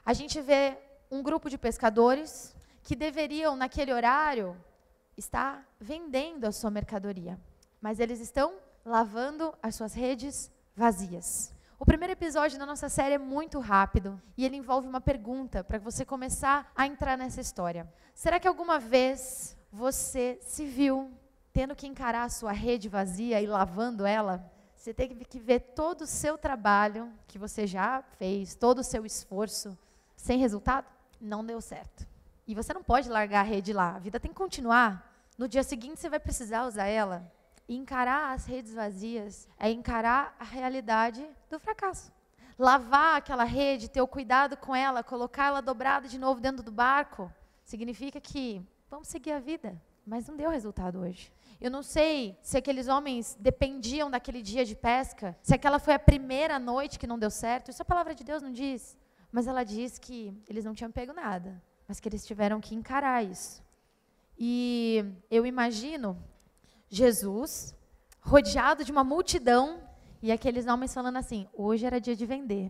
A 0.06 0.14
gente 0.14 0.40
vê 0.40 0.78
um 1.10 1.22
grupo 1.22 1.50
de 1.50 1.58
pescadores 1.58 2.56
que 2.82 2.96
deveriam, 2.96 3.56
naquele 3.56 3.94
horário, 3.94 4.56
estar 5.18 5.68
vendendo 5.80 6.46
a 6.46 6.52
sua 6.52 6.72
mercadoria, 6.72 7.40
mas 7.82 8.00
eles 8.00 8.20
estão 8.20 8.54
lavando 8.86 9.54
as 9.62 9.76
suas 9.76 9.94
redes 9.94 10.50
vazias. 10.76 11.54
O 11.82 11.86
primeiro 11.86 12.14
episódio 12.14 12.60
da 12.60 12.66
nossa 12.68 12.88
série 12.90 13.16
é 13.16 13.18
muito 13.18 13.60
rápido 13.60 14.22
e 14.38 14.46
ele 14.46 14.56
envolve 14.56 14.88
uma 14.88 15.02
pergunta 15.02 15.64
para 15.64 15.80
você 15.80 16.06
começar 16.06 16.72
a 16.76 16.86
entrar 16.86 17.18
nessa 17.18 17.42
história. 17.42 17.92
Será 18.14 18.40
que 18.40 18.48
alguma 18.48 18.78
vez 18.78 19.58
você 19.72 20.38
se 20.44 20.64
viu 20.64 21.12
tendo 21.52 21.76
que 21.76 21.88
encarar 21.88 22.26
a 22.26 22.30
sua 22.30 22.52
rede 22.52 22.88
vazia 22.88 23.42
e 23.42 23.48
lavando 23.48 24.06
ela? 24.06 24.48
Você 24.76 24.94
teve 24.94 25.26
que 25.26 25.40
ver 25.40 25.60
todo 25.74 26.02
o 26.02 26.06
seu 26.06 26.38
trabalho 26.38 27.12
que 27.28 27.40
você 27.40 27.66
já 27.66 28.04
fez, 28.20 28.54
todo 28.54 28.78
o 28.78 28.84
seu 28.84 29.04
esforço, 29.04 29.76
sem 30.16 30.38
resultado? 30.38 30.86
Não 31.20 31.44
deu 31.44 31.60
certo. 31.60 32.08
E 32.46 32.54
você 32.54 32.76
não 32.76 32.84
pode 32.84 33.10
largar 33.10 33.40
a 33.40 33.50
rede 33.50 33.74
lá. 33.74 33.96
A 33.96 34.00
vida 34.00 34.20
tem 34.20 34.30
que 34.30 34.38
continuar. 34.38 35.26
No 35.36 35.48
dia 35.48 35.64
seguinte 35.64 36.00
você 36.00 36.10
vai 36.10 36.20
precisar 36.20 36.68
usar 36.68 36.86
ela. 36.86 37.28
Encarar 37.74 38.34
as 38.34 38.46
redes 38.46 38.74
vazias 38.74 39.48
é 39.58 39.72
encarar 39.72 40.36
a 40.38 40.44
realidade 40.44 41.26
do 41.50 41.58
fracasso. 41.58 42.12
Lavar 42.60 43.16
aquela 43.16 43.46
rede, 43.46 43.90
ter 43.90 44.02
o 44.02 44.08
cuidado 44.08 44.58
com 44.58 44.76
ela, 44.76 45.02
colocar 45.02 45.46
ela 45.46 45.62
dobrada 45.62 46.06
de 46.06 46.20
novo 46.20 46.42
dentro 46.42 46.62
do 46.62 46.72
barco, 46.72 47.32
significa 47.64 48.20
que 48.20 48.62
vamos 48.90 49.08
seguir 49.08 49.32
a 49.32 49.40
vida, 49.40 49.82
mas 50.06 50.28
não 50.28 50.36
deu 50.36 50.50
resultado 50.50 51.00
hoje. 51.00 51.32
Eu 51.62 51.72
não 51.72 51.82
sei 51.82 52.38
se 52.42 52.58
aqueles 52.58 52.90
homens 52.90 53.38
dependiam 53.40 54.12
daquele 54.12 54.42
dia 54.42 54.66
de 54.66 54.76
pesca, 54.76 55.34
se 55.42 55.56
aquela 55.56 55.80
foi 55.80 55.94
a 55.94 56.00
primeira 56.00 56.60
noite 56.60 57.00
que 57.00 57.08
não 57.08 57.18
deu 57.18 57.30
certo. 57.30 57.72
Isso 57.72 57.82
a 57.82 57.86
palavra 57.86 58.14
de 58.14 58.26
Deus 58.26 58.44
não 58.44 58.52
diz. 58.52 58.98
Mas 59.32 59.48
ela 59.48 59.64
diz 59.64 59.98
que 59.98 60.38
eles 60.50 60.66
não 60.66 60.74
tinham 60.74 60.92
pego 60.92 61.14
nada, 61.14 61.64
mas 61.88 62.02
que 62.02 62.10
eles 62.10 62.26
tiveram 62.26 62.60
que 62.60 62.76
encarar 62.76 63.24
isso. 63.24 63.64
E 64.38 65.06
eu 65.30 65.46
imagino 65.46 66.22
Jesus, 66.94 67.74
rodeado 68.20 68.84
de 68.84 68.92
uma 68.92 69.04
multidão, 69.04 69.82
e 70.22 70.30
aqueles 70.30 70.68
homens 70.68 70.94
falando 70.94 71.16
assim: 71.16 71.48
hoje 71.54 71.86
era 71.86 72.02
dia 72.02 72.18
de 72.18 72.26
vender. 72.26 72.70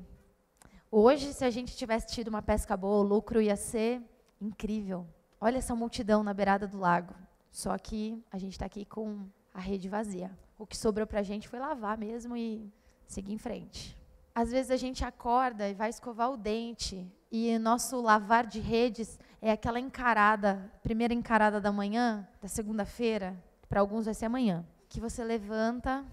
Hoje, 0.91 1.33
se 1.33 1.43
a 1.43 1.49
gente 1.49 1.75
tivesse 1.75 2.13
tido 2.13 2.27
uma 2.27 2.41
pesca 2.41 2.77
boa, 2.77 3.03
o 3.03 3.07
lucro 3.07 3.41
ia 3.41 3.55
ser 3.55 3.99
incrível. 4.39 5.07
Olha 5.39 5.57
essa 5.57 5.75
multidão 5.75 6.21
na 6.21 6.35
beirada 6.35 6.67
do 6.67 6.77
lago. 6.77 7.15
Só 7.49 7.75
que 7.79 8.23
a 8.31 8.37
gente 8.37 8.53
está 8.53 8.67
aqui 8.67 8.85
com 8.85 9.25
a 9.53 9.59
rede 9.59 9.89
vazia. 9.89 10.37
O 10.55 10.67
que 10.67 10.77
sobrou 10.77 11.07
para 11.07 11.21
a 11.21 11.23
gente 11.23 11.49
foi 11.49 11.57
lavar 11.57 11.97
mesmo 11.97 12.37
e 12.37 12.71
seguir 13.07 13.33
em 13.33 13.39
frente. 13.39 13.97
Às 14.35 14.51
vezes 14.51 14.69
a 14.69 14.77
gente 14.77 15.03
acorda 15.03 15.67
e 15.67 15.73
vai 15.73 15.89
escovar 15.89 16.31
o 16.31 16.37
dente 16.37 17.11
e 17.31 17.57
nosso 17.57 17.99
lavar 17.99 18.45
de 18.45 18.59
redes 18.59 19.17
é 19.41 19.51
aquela 19.51 19.79
encarada, 19.79 20.71
primeira 20.83 21.13
encarada 21.13 21.59
da 21.59 21.71
manhã, 21.71 22.27
da 22.41 22.47
segunda-feira, 22.47 23.35
para 23.71 23.79
alguns 23.79 24.03
vai 24.03 24.13
ser 24.13 24.25
amanhã, 24.25 24.65
que 24.89 24.99
você 24.99 25.23
levanta, 25.23 26.05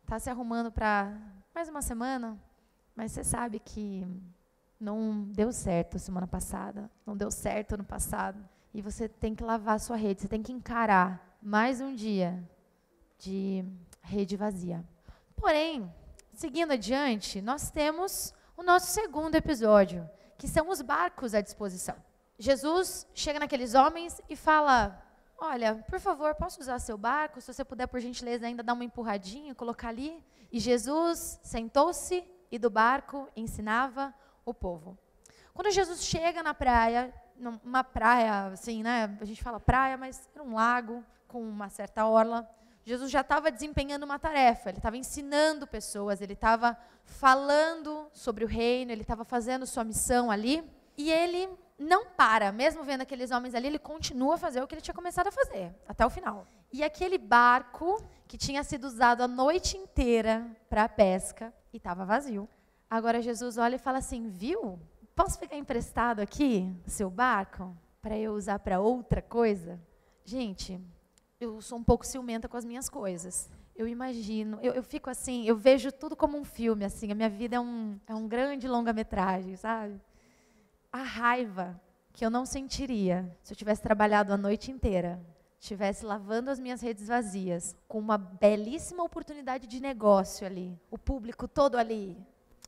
está 0.00 0.18
se 0.18 0.30
arrumando 0.30 0.72
para 0.72 1.14
mais 1.54 1.68
uma 1.68 1.82
semana, 1.82 2.34
mas 2.96 3.12
você 3.12 3.22
sabe 3.22 3.58
que 3.58 4.06
não 4.80 5.24
deu 5.24 5.52
certo 5.52 5.98
semana 5.98 6.26
passada, 6.26 6.90
não 7.04 7.14
deu 7.14 7.30
certo 7.30 7.74
ano 7.74 7.84
passado, 7.84 8.42
e 8.72 8.80
você 8.80 9.06
tem 9.06 9.34
que 9.34 9.44
lavar 9.44 9.76
a 9.76 9.78
sua 9.78 9.96
rede, 9.96 10.22
você 10.22 10.28
tem 10.28 10.42
que 10.42 10.50
encarar 10.50 11.36
mais 11.42 11.78
um 11.78 11.94
dia 11.94 12.42
de 13.18 13.62
rede 14.00 14.34
vazia. 14.34 14.82
Porém, 15.36 15.92
seguindo 16.32 16.72
adiante, 16.72 17.42
nós 17.42 17.70
temos 17.70 18.32
o 18.56 18.62
nosso 18.62 18.86
segundo 18.86 19.34
episódio, 19.34 20.08
que 20.38 20.48
são 20.48 20.70
os 20.70 20.80
barcos 20.80 21.34
à 21.34 21.42
disposição. 21.42 21.96
Jesus 22.38 23.06
chega 23.12 23.38
naqueles 23.38 23.74
homens 23.74 24.22
e 24.26 24.34
fala: 24.34 25.03
Olha, 25.38 25.84
por 25.88 26.00
favor, 26.00 26.34
posso 26.34 26.60
usar 26.60 26.78
seu 26.78 26.96
barco? 26.96 27.40
Se 27.40 27.52
você 27.52 27.64
puder, 27.64 27.86
por 27.86 28.00
gentileza, 28.00 28.46
ainda 28.46 28.62
dar 28.62 28.72
uma 28.72 28.84
empurradinha, 28.84 29.54
colocar 29.54 29.88
ali. 29.88 30.24
E 30.50 30.58
Jesus 30.58 31.38
sentou-se 31.42 32.24
e 32.50 32.58
do 32.58 32.70
barco 32.70 33.28
ensinava 33.36 34.14
o 34.44 34.54
povo. 34.54 34.96
Quando 35.52 35.70
Jesus 35.70 36.04
chega 36.04 36.42
na 36.42 36.54
praia, 36.54 37.12
numa 37.36 37.82
praia, 37.82 38.46
assim, 38.46 38.82
né? 38.82 39.16
A 39.20 39.24
gente 39.24 39.42
fala 39.42 39.58
praia, 39.58 39.96
mas 39.96 40.28
era 40.34 40.42
um 40.42 40.54
lago 40.54 41.04
com 41.26 41.42
uma 41.42 41.68
certa 41.68 42.06
orla. 42.06 42.48
Jesus 42.84 43.10
já 43.10 43.22
estava 43.22 43.50
desempenhando 43.50 44.04
uma 44.04 44.18
tarefa, 44.18 44.68
ele 44.68 44.78
estava 44.78 44.96
ensinando 44.96 45.66
pessoas, 45.66 46.20
ele 46.20 46.34
estava 46.34 46.76
falando 47.04 48.08
sobre 48.12 48.44
o 48.44 48.48
reino, 48.48 48.92
ele 48.92 49.00
estava 49.00 49.24
fazendo 49.24 49.66
sua 49.66 49.84
missão 49.84 50.30
ali. 50.30 50.62
E 50.96 51.10
ele 51.10 51.48
não 51.78 52.06
para, 52.06 52.52
mesmo 52.52 52.84
vendo 52.84 53.02
aqueles 53.02 53.30
homens 53.30 53.54
ali, 53.54 53.66
ele 53.66 53.78
continua 53.78 54.34
a 54.34 54.38
fazer 54.38 54.62
o 54.62 54.66
que 54.66 54.74
ele 54.74 54.82
tinha 54.82 54.94
começado 54.94 55.26
a 55.26 55.32
fazer, 55.32 55.74
até 55.88 56.06
o 56.06 56.10
final. 56.10 56.46
E 56.72 56.82
aquele 56.82 57.18
barco, 57.18 58.02
que 58.26 58.38
tinha 58.38 58.62
sido 58.62 58.84
usado 58.84 59.22
a 59.22 59.28
noite 59.28 59.76
inteira 59.76 60.46
para 60.68 60.84
a 60.84 60.88
pesca, 60.88 61.52
e 61.72 61.76
estava 61.76 62.04
vazio. 62.04 62.48
Agora 62.88 63.20
Jesus 63.20 63.58
olha 63.58 63.76
e 63.76 63.78
fala 63.78 63.98
assim: 63.98 64.28
Viu? 64.28 64.78
Posso 65.14 65.38
pegar 65.38 65.56
emprestado 65.56 66.20
aqui 66.20 66.72
seu 66.86 67.08
barco 67.08 67.76
para 68.00 68.18
eu 68.18 68.34
usar 68.34 68.58
para 68.58 68.80
outra 68.80 69.22
coisa? 69.22 69.80
Gente, 70.24 70.80
eu 71.40 71.60
sou 71.60 71.78
um 71.78 71.84
pouco 71.84 72.06
ciumenta 72.06 72.48
com 72.48 72.56
as 72.56 72.64
minhas 72.64 72.88
coisas. 72.88 73.50
Eu 73.76 73.88
imagino, 73.88 74.58
eu, 74.62 74.72
eu, 74.72 74.82
fico 74.84 75.10
assim, 75.10 75.44
eu 75.46 75.56
vejo 75.56 75.90
tudo 75.90 76.14
como 76.14 76.38
um 76.38 76.44
filme, 76.44 76.84
assim, 76.84 77.10
a 77.10 77.14
minha 77.14 77.28
vida 77.28 77.56
é 77.56 77.60
um, 77.60 77.98
é 78.06 78.14
um 78.14 78.28
grande 78.28 78.68
longa-metragem, 78.68 79.56
sabe? 79.56 80.00
A 80.94 81.02
raiva 81.02 81.74
que 82.12 82.24
eu 82.24 82.30
não 82.30 82.46
sentiria 82.46 83.28
se 83.42 83.52
eu 83.52 83.56
tivesse 83.56 83.82
trabalhado 83.82 84.32
a 84.32 84.36
noite 84.36 84.70
inteira, 84.70 85.20
estivesse 85.58 86.06
lavando 86.06 86.52
as 86.52 86.60
minhas 86.60 86.80
redes 86.80 87.08
vazias, 87.08 87.74
com 87.88 87.98
uma 87.98 88.16
belíssima 88.16 89.02
oportunidade 89.02 89.66
de 89.66 89.80
negócio 89.80 90.46
ali, 90.46 90.78
o 90.92 90.96
público 90.96 91.48
todo 91.48 91.76
ali, 91.76 92.16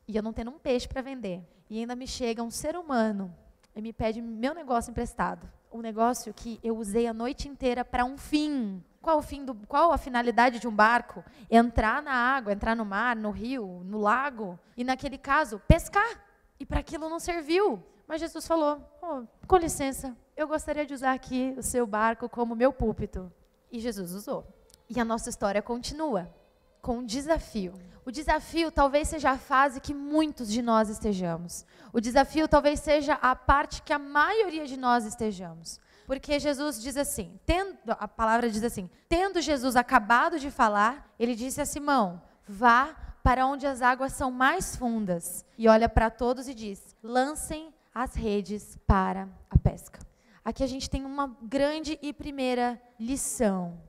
e 0.08 0.16
eu 0.16 0.24
não 0.24 0.32
tendo 0.32 0.50
um 0.50 0.58
peixe 0.58 0.88
para 0.88 1.02
vender. 1.02 1.40
E 1.70 1.78
ainda 1.78 1.94
me 1.94 2.04
chega 2.04 2.42
um 2.42 2.50
ser 2.50 2.76
humano 2.76 3.32
e 3.76 3.80
me 3.80 3.92
pede 3.92 4.20
meu 4.20 4.54
negócio 4.54 4.90
emprestado. 4.90 5.48
Um 5.70 5.80
negócio 5.80 6.34
que 6.34 6.58
eu 6.64 6.76
usei 6.76 7.06
a 7.06 7.14
noite 7.14 7.46
inteira 7.46 7.84
para 7.84 8.04
um 8.04 8.18
fim. 8.18 8.82
Qual 9.00 9.18
o 9.18 9.22
fim 9.22 9.44
do, 9.44 9.54
qual 9.68 9.92
a 9.92 9.98
finalidade 9.98 10.58
de 10.58 10.66
um 10.66 10.74
barco? 10.74 11.24
Entrar 11.48 12.02
na 12.02 12.12
água, 12.12 12.52
entrar 12.52 12.74
no 12.74 12.84
mar, 12.84 13.14
no 13.14 13.30
rio, 13.30 13.82
no 13.84 13.98
lago 13.98 14.58
e 14.76 14.82
naquele 14.82 15.16
caso 15.16 15.62
pescar. 15.68 16.24
E 16.58 16.66
para 16.66 16.80
aquilo 16.80 17.08
não 17.08 17.20
serviu. 17.20 17.80
Mas 18.06 18.20
Jesus 18.20 18.46
falou: 18.46 18.80
oh, 19.02 19.22
com 19.46 19.56
licença, 19.56 20.16
eu 20.36 20.46
gostaria 20.46 20.86
de 20.86 20.94
usar 20.94 21.12
aqui 21.12 21.54
o 21.56 21.62
seu 21.62 21.86
barco 21.86 22.28
como 22.28 22.54
meu 22.54 22.72
púlpito. 22.72 23.32
E 23.70 23.80
Jesus 23.80 24.12
usou. 24.12 24.46
E 24.88 25.00
a 25.00 25.04
nossa 25.04 25.28
história 25.28 25.60
continua 25.60 26.32
com 26.80 26.98
um 26.98 27.04
desafio. 27.04 27.74
O 28.04 28.12
desafio 28.12 28.70
talvez 28.70 29.08
seja 29.08 29.30
a 29.32 29.38
fase 29.38 29.80
que 29.80 29.92
muitos 29.92 30.48
de 30.48 30.62
nós 30.62 30.88
estejamos. 30.88 31.66
O 31.92 32.00
desafio 32.00 32.46
talvez 32.46 32.78
seja 32.78 33.14
a 33.14 33.34
parte 33.34 33.82
que 33.82 33.92
a 33.92 33.98
maioria 33.98 34.64
de 34.64 34.76
nós 34.76 35.04
estejamos. 35.04 35.80
Porque 36.06 36.38
Jesus 36.38 36.80
diz 36.80 36.96
assim, 36.96 37.40
tendo, 37.44 37.76
a 37.88 38.06
palavra 38.06 38.48
diz 38.48 38.62
assim: 38.62 38.88
tendo 39.08 39.40
Jesus 39.40 39.74
acabado 39.74 40.38
de 40.38 40.52
falar, 40.52 41.12
ele 41.18 41.34
disse 41.34 41.60
a 41.60 41.66
Simão: 41.66 42.22
vá 42.46 42.94
para 43.24 43.44
onde 43.44 43.66
as 43.66 43.82
águas 43.82 44.12
são 44.12 44.30
mais 44.30 44.76
fundas. 44.76 45.44
E 45.58 45.66
olha 45.66 45.88
para 45.88 46.08
todos 46.08 46.46
e 46.46 46.54
diz: 46.54 46.94
lancem 47.02 47.74
as 47.96 48.14
redes 48.14 48.78
para 48.86 49.26
a 49.48 49.56
pesca. 49.56 49.98
Aqui 50.44 50.62
a 50.62 50.66
gente 50.66 50.90
tem 50.90 51.06
uma 51.06 51.34
grande 51.40 51.98
e 52.02 52.12
primeira 52.12 52.78
lição. 53.00 53.80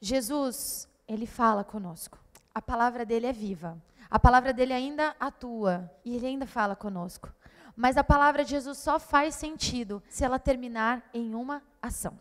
Jesus 0.00 0.88
ele 1.08 1.26
fala 1.26 1.64
conosco. 1.64 2.16
A 2.54 2.62
palavra 2.62 3.04
dele 3.04 3.26
é 3.26 3.32
viva. 3.32 3.76
A 4.08 4.20
palavra 4.20 4.52
dele 4.52 4.72
ainda 4.72 5.16
atua 5.18 5.90
e 6.04 6.14
ele 6.14 6.28
ainda 6.28 6.46
fala 6.46 6.76
conosco. 6.76 7.28
Mas 7.74 7.96
a 7.96 8.04
palavra 8.04 8.44
de 8.44 8.50
Jesus 8.50 8.78
só 8.78 9.00
faz 9.00 9.34
sentido 9.34 10.00
se 10.08 10.24
ela 10.24 10.38
terminar 10.38 11.02
em 11.12 11.34
uma 11.34 11.60
ação. 11.82 12.16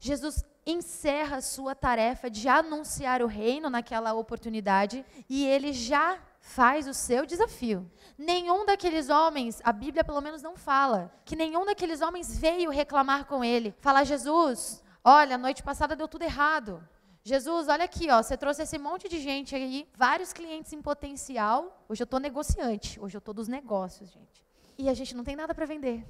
Jesus 0.00 0.42
encerra 0.64 1.42
sua 1.42 1.74
tarefa 1.74 2.30
de 2.30 2.48
anunciar 2.48 3.20
o 3.20 3.26
reino 3.26 3.68
naquela 3.68 4.14
oportunidade 4.14 5.04
e 5.28 5.44
ele 5.44 5.74
já 5.74 6.18
faz 6.46 6.86
o 6.86 6.94
seu 6.94 7.26
desafio. 7.26 7.90
Nenhum 8.16 8.64
daqueles 8.64 9.08
homens, 9.08 9.60
a 9.64 9.72
Bíblia 9.72 10.04
pelo 10.04 10.20
menos 10.20 10.42
não 10.42 10.56
fala, 10.56 11.12
que 11.24 11.34
nenhum 11.34 11.66
daqueles 11.66 12.00
homens 12.00 12.38
veio 12.38 12.70
reclamar 12.70 13.26
com 13.26 13.42
ele, 13.44 13.74
falar: 13.80 14.04
Jesus, 14.04 14.82
olha, 15.02 15.34
a 15.34 15.38
noite 15.38 15.62
passada 15.62 15.96
deu 15.96 16.06
tudo 16.06 16.22
errado. 16.22 16.86
Jesus, 17.24 17.66
olha 17.66 17.84
aqui, 17.84 18.08
ó, 18.08 18.22
você 18.22 18.36
trouxe 18.36 18.62
esse 18.62 18.78
monte 18.78 19.08
de 19.08 19.18
gente 19.18 19.56
aí, 19.56 19.88
vários 19.96 20.32
clientes 20.32 20.72
em 20.72 20.80
potencial. 20.80 21.84
Hoje 21.88 22.02
eu 22.02 22.04
estou 22.04 22.20
negociante, 22.20 23.00
hoje 23.00 23.16
eu 23.16 23.18
estou 23.18 23.34
dos 23.34 23.48
negócios, 23.48 24.12
gente. 24.12 24.46
E 24.78 24.88
a 24.88 24.94
gente 24.94 25.16
não 25.16 25.24
tem 25.24 25.34
nada 25.34 25.52
para 25.52 25.66
vender. 25.66 26.06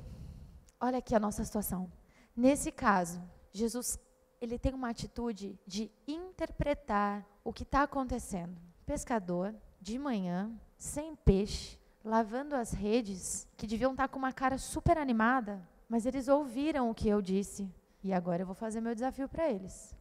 Olha 0.79 0.99
aqui 0.99 1.15
a 1.15 1.21
nossa 1.21 1.43
situação. 1.43 1.91
Nesse 2.37 2.71
caso, 2.71 3.23
Jesus, 3.51 3.99
ele 4.39 4.59
tem 4.59 4.75
uma 4.75 4.91
atitude 4.91 5.59
de 5.67 5.91
interpretar 6.07 7.27
o 7.43 7.55
que 7.55 7.63
está 7.63 7.85
acontecendo. 7.85 8.61
Pescador, 8.85 9.55
de 9.87 10.01
manhã, 10.01 10.51
sem 10.77 11.15
peixe, 11.15 11.79
lavando 12.05 12.57
as 12.57 12.73
redes, 12.73 13.47
que 13.57 13.69
deviam 13.69 13.93
estar 13.93 14.09
com 14.09 14.19
uma 14.19 14.33
cara 14.33 14.59
super 14.59 14.99
animada, 14.99 15.63
mas 15.89 16.05
eles 16.05 16.27
ouviram 16.27 16.91
o 16.91 16.95
que 16.95 17.09
eu 17.09 17.23
disse. 17.23 17.73
E 18.03 18.13
agora 18.13 18.43
eu 18.43 18.47
vou 18.47 18.55
fazer 18.57 18.81
meu 18.81 18.97
desafio 18.97 19.29
para 19.29 19.49
eles. 19.49 19.95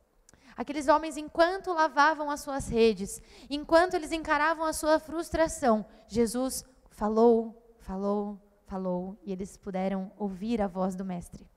Aqueles 0.57 0.87
homens, 0.87 1.17
enquanto 1.17 1.71
lavavam 1.71 2.31
as 2.31 2.39
suas 2.41 2.67
redes, 2.67 3.21
enquanto 3.47 3.93
eles 3.93 4.11
encaravam 4.11 4.65
a 4.65 4.73
sua 4.73 4.97
frustração, 4.97 5.85
Jesus 6.07 6.65
falou, 6.89 7.75
falou, 7.77 8.41
falou, 8.65 9.15
e 9.23 9.31
eles 9.31 9.55
puderam 9.55 10.11
ouvir 10.17 10.63
a 10.63 10.67
voz 10.67 10.95
do 10.95 11.05
Mestre. 11.05 11.47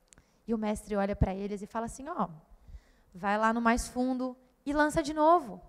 E 0.45 0.53
o 0.53 0.57
Mestre 0.57 0.95
olha 0.95 1.15
para 1.15 1.33
eles 1.33 1.63
e 1.63 1.67
fala 1.67 1.87
assim: 1.87 2.07
Ó, 2.07 2.25
oh, 2.25 2.29
vai 3.11 3.39
lá 3.39 3.51
no 3.51 3.59
mais 3.59 3.87
fundo 3.87 4.37
e 4.63 4.71
lança 4.71 5.01
de 5.01 5.15
novo. 5.15 5.59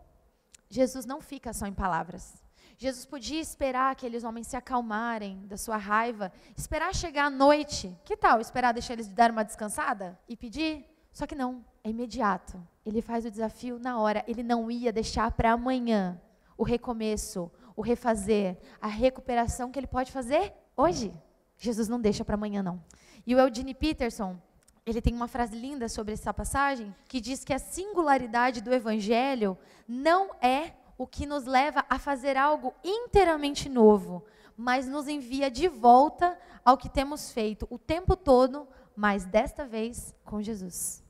Jesus 0.68 1.06
não 1.06 1.22
fica 1.22 1.54
só 1.54 1.66
em 1.66 1.72
palavras. 1.72 2.49
Jesus 2.82 3.04
podia 3.04 3.38
esperar 3.38 3.90
aqueles 3.90 4.24
homens 4.24 4.46
se 4.46 4.56
acalmarem 4.56 5.46
da 5.46 5.58
sua 5.58 5.76
raiva, 5.76 6.32
esperar 6.56 6.94
chegar 6.94 7.26
a 7.26 7.30
noite. 7.30 7.94
Que 8.06 8.16
tal 8.16 8.40
esperar 8.40 8.72
deixar 8.72 8.94
eles 8.94 9.06
dar 9.06 9.30
uma 9.30 9.44
descansada 9.44 10.18
e 10.26 10.34
pedir? 10.34 10.86
Só 11.12 11.26
que 11.26 11.34
não, 11.34 11.62
é 11.84 11.90
imediato. 11.90 12.58
Ele 12.82 13.02
faz 13.02 13.26
o 13.26 13.30
desafio 13.30 13.78
na 13.78 14.00
hora. 14.00 14.24
Ele 14.26 14.42
não 14.42 14.70
ia 14.70 14.90
deixar 14.90 15.30
para 15.32 15.52
amanhã 15.52 16.18
o 16.56 16.64
recomeço, 16.64 17.52
o 17.76 17.82
refazer, 17.82 18.56
a 18.80 18.86
recuperação 18.86 19.70
que 19.70 19.78
ele 19.78 19.86
pode 19.86 20.10
fazer 20.10 20.50
hoje. 20.74 21.12
Jesus 21.58 21.86
não 21.86 22.00
deixa 22.00 22.24
para 22.24 22.34
amanhã, 22.34 22.62
não. 22.62 22.82
E 23.26 23.34
o 23.34 23.38
Eugene 23.38 23.74
Peterson, 23.74 24.40
ele 24.86 25.02
tem 25.02 25.12
uma 25.12 25.28
frase 25.28 25.54
linda 25.54 25.86
sobre 25.86 26.14
essa 26.14 26.32
passagem, 26.32 26.96
que 27.06 27.20
diz 27.20 27.44
que 27.44 27.52
a 27.52 27.58
singularidade 27.58 28.62
do 28.62 28.72
evangelho 28.72 29.58
não 29.86 30.30
é 30.40 30.79
o 31.00 31.06
que 31.06 31.24
nos 31.24 31.46
leva 31.46 31.82
a 31.88 31.98
fazer 31.98 32.36
algo 32.36 32.74
inteiramente 32.84 33.70
novo, 33.70 34.22
mas 34.54 34.86
nos 34.86 35.08
envia 35.08 35.50
de 35.50 35.66
volta 35.66 36.38
ao 36.62 36.76
que 36.76 36.90
temos 36.90 37.32
feito 37.32 37.66
o 37.70 37.78
tempo 37.78 38.14
todo 38.14 38.68
mas 38.94 39.24
desta 39.24 39.64
vez 39.64 40.14
com 40.26 40.42
Jesus. 40.42 41.02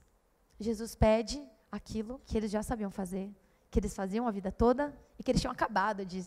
Jesus 0.61 0.95
pede 0.95 1.43
aquilo 1.73 2.21
que 2.25 2.37
eles 2.37 2.53
já 2.53 2.63
sabiam 2.63 2.89
fazer, 2.89 3.35
que 3.69 3.81
eles 3.81 3.93
faziam 3.93 4.29
a 4.29 4.31
vida 4.31 4.53
toda 4.53 4.97
e 5.19 5.25
que 5.25 5.31
eles 5.33 5.41
tinham 5.41 5.51
acabado 5.51 6.07
de 6.07 6.25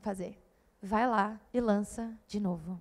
fazer. 0.00 0.36
Vai 0.82 1.08
lá 1.08 1.40
e 1.52 1.60
lança 1.60 2.12
de 2.26 2.40
novo. 2.40 2.80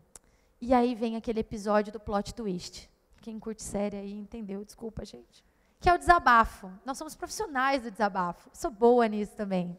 E 0.60 0.74
aí 0.74 0.96
vem 0.96 1.16
aquele 1.16 1.42
episódio 1.42 1.94
do 1.94 2.00
plot 2.00 2.34
twist. 2.34 2.90
Quem 3.22 3.40
curte 3.40 3.62
série 3.62 3.98
aí 3.98 4.14
entendeu, 4.14 4.66
desculpa, 4.66 5.06
gente. 5.06 5.46
Que 5.80 5.90
é 5.90 5.94
o 5.94 6.00
desabafo. 6.00 6.72
Nós 6.84 6.98
somos 6.98 7.16
profissionais 7.16 7.84
do 7.84 7.92
desabafo. 7.92 8.50
Sou 8.52 8.72
boa 8.72 9.08
nisso 9.08 9.36
também. 9.36 9.78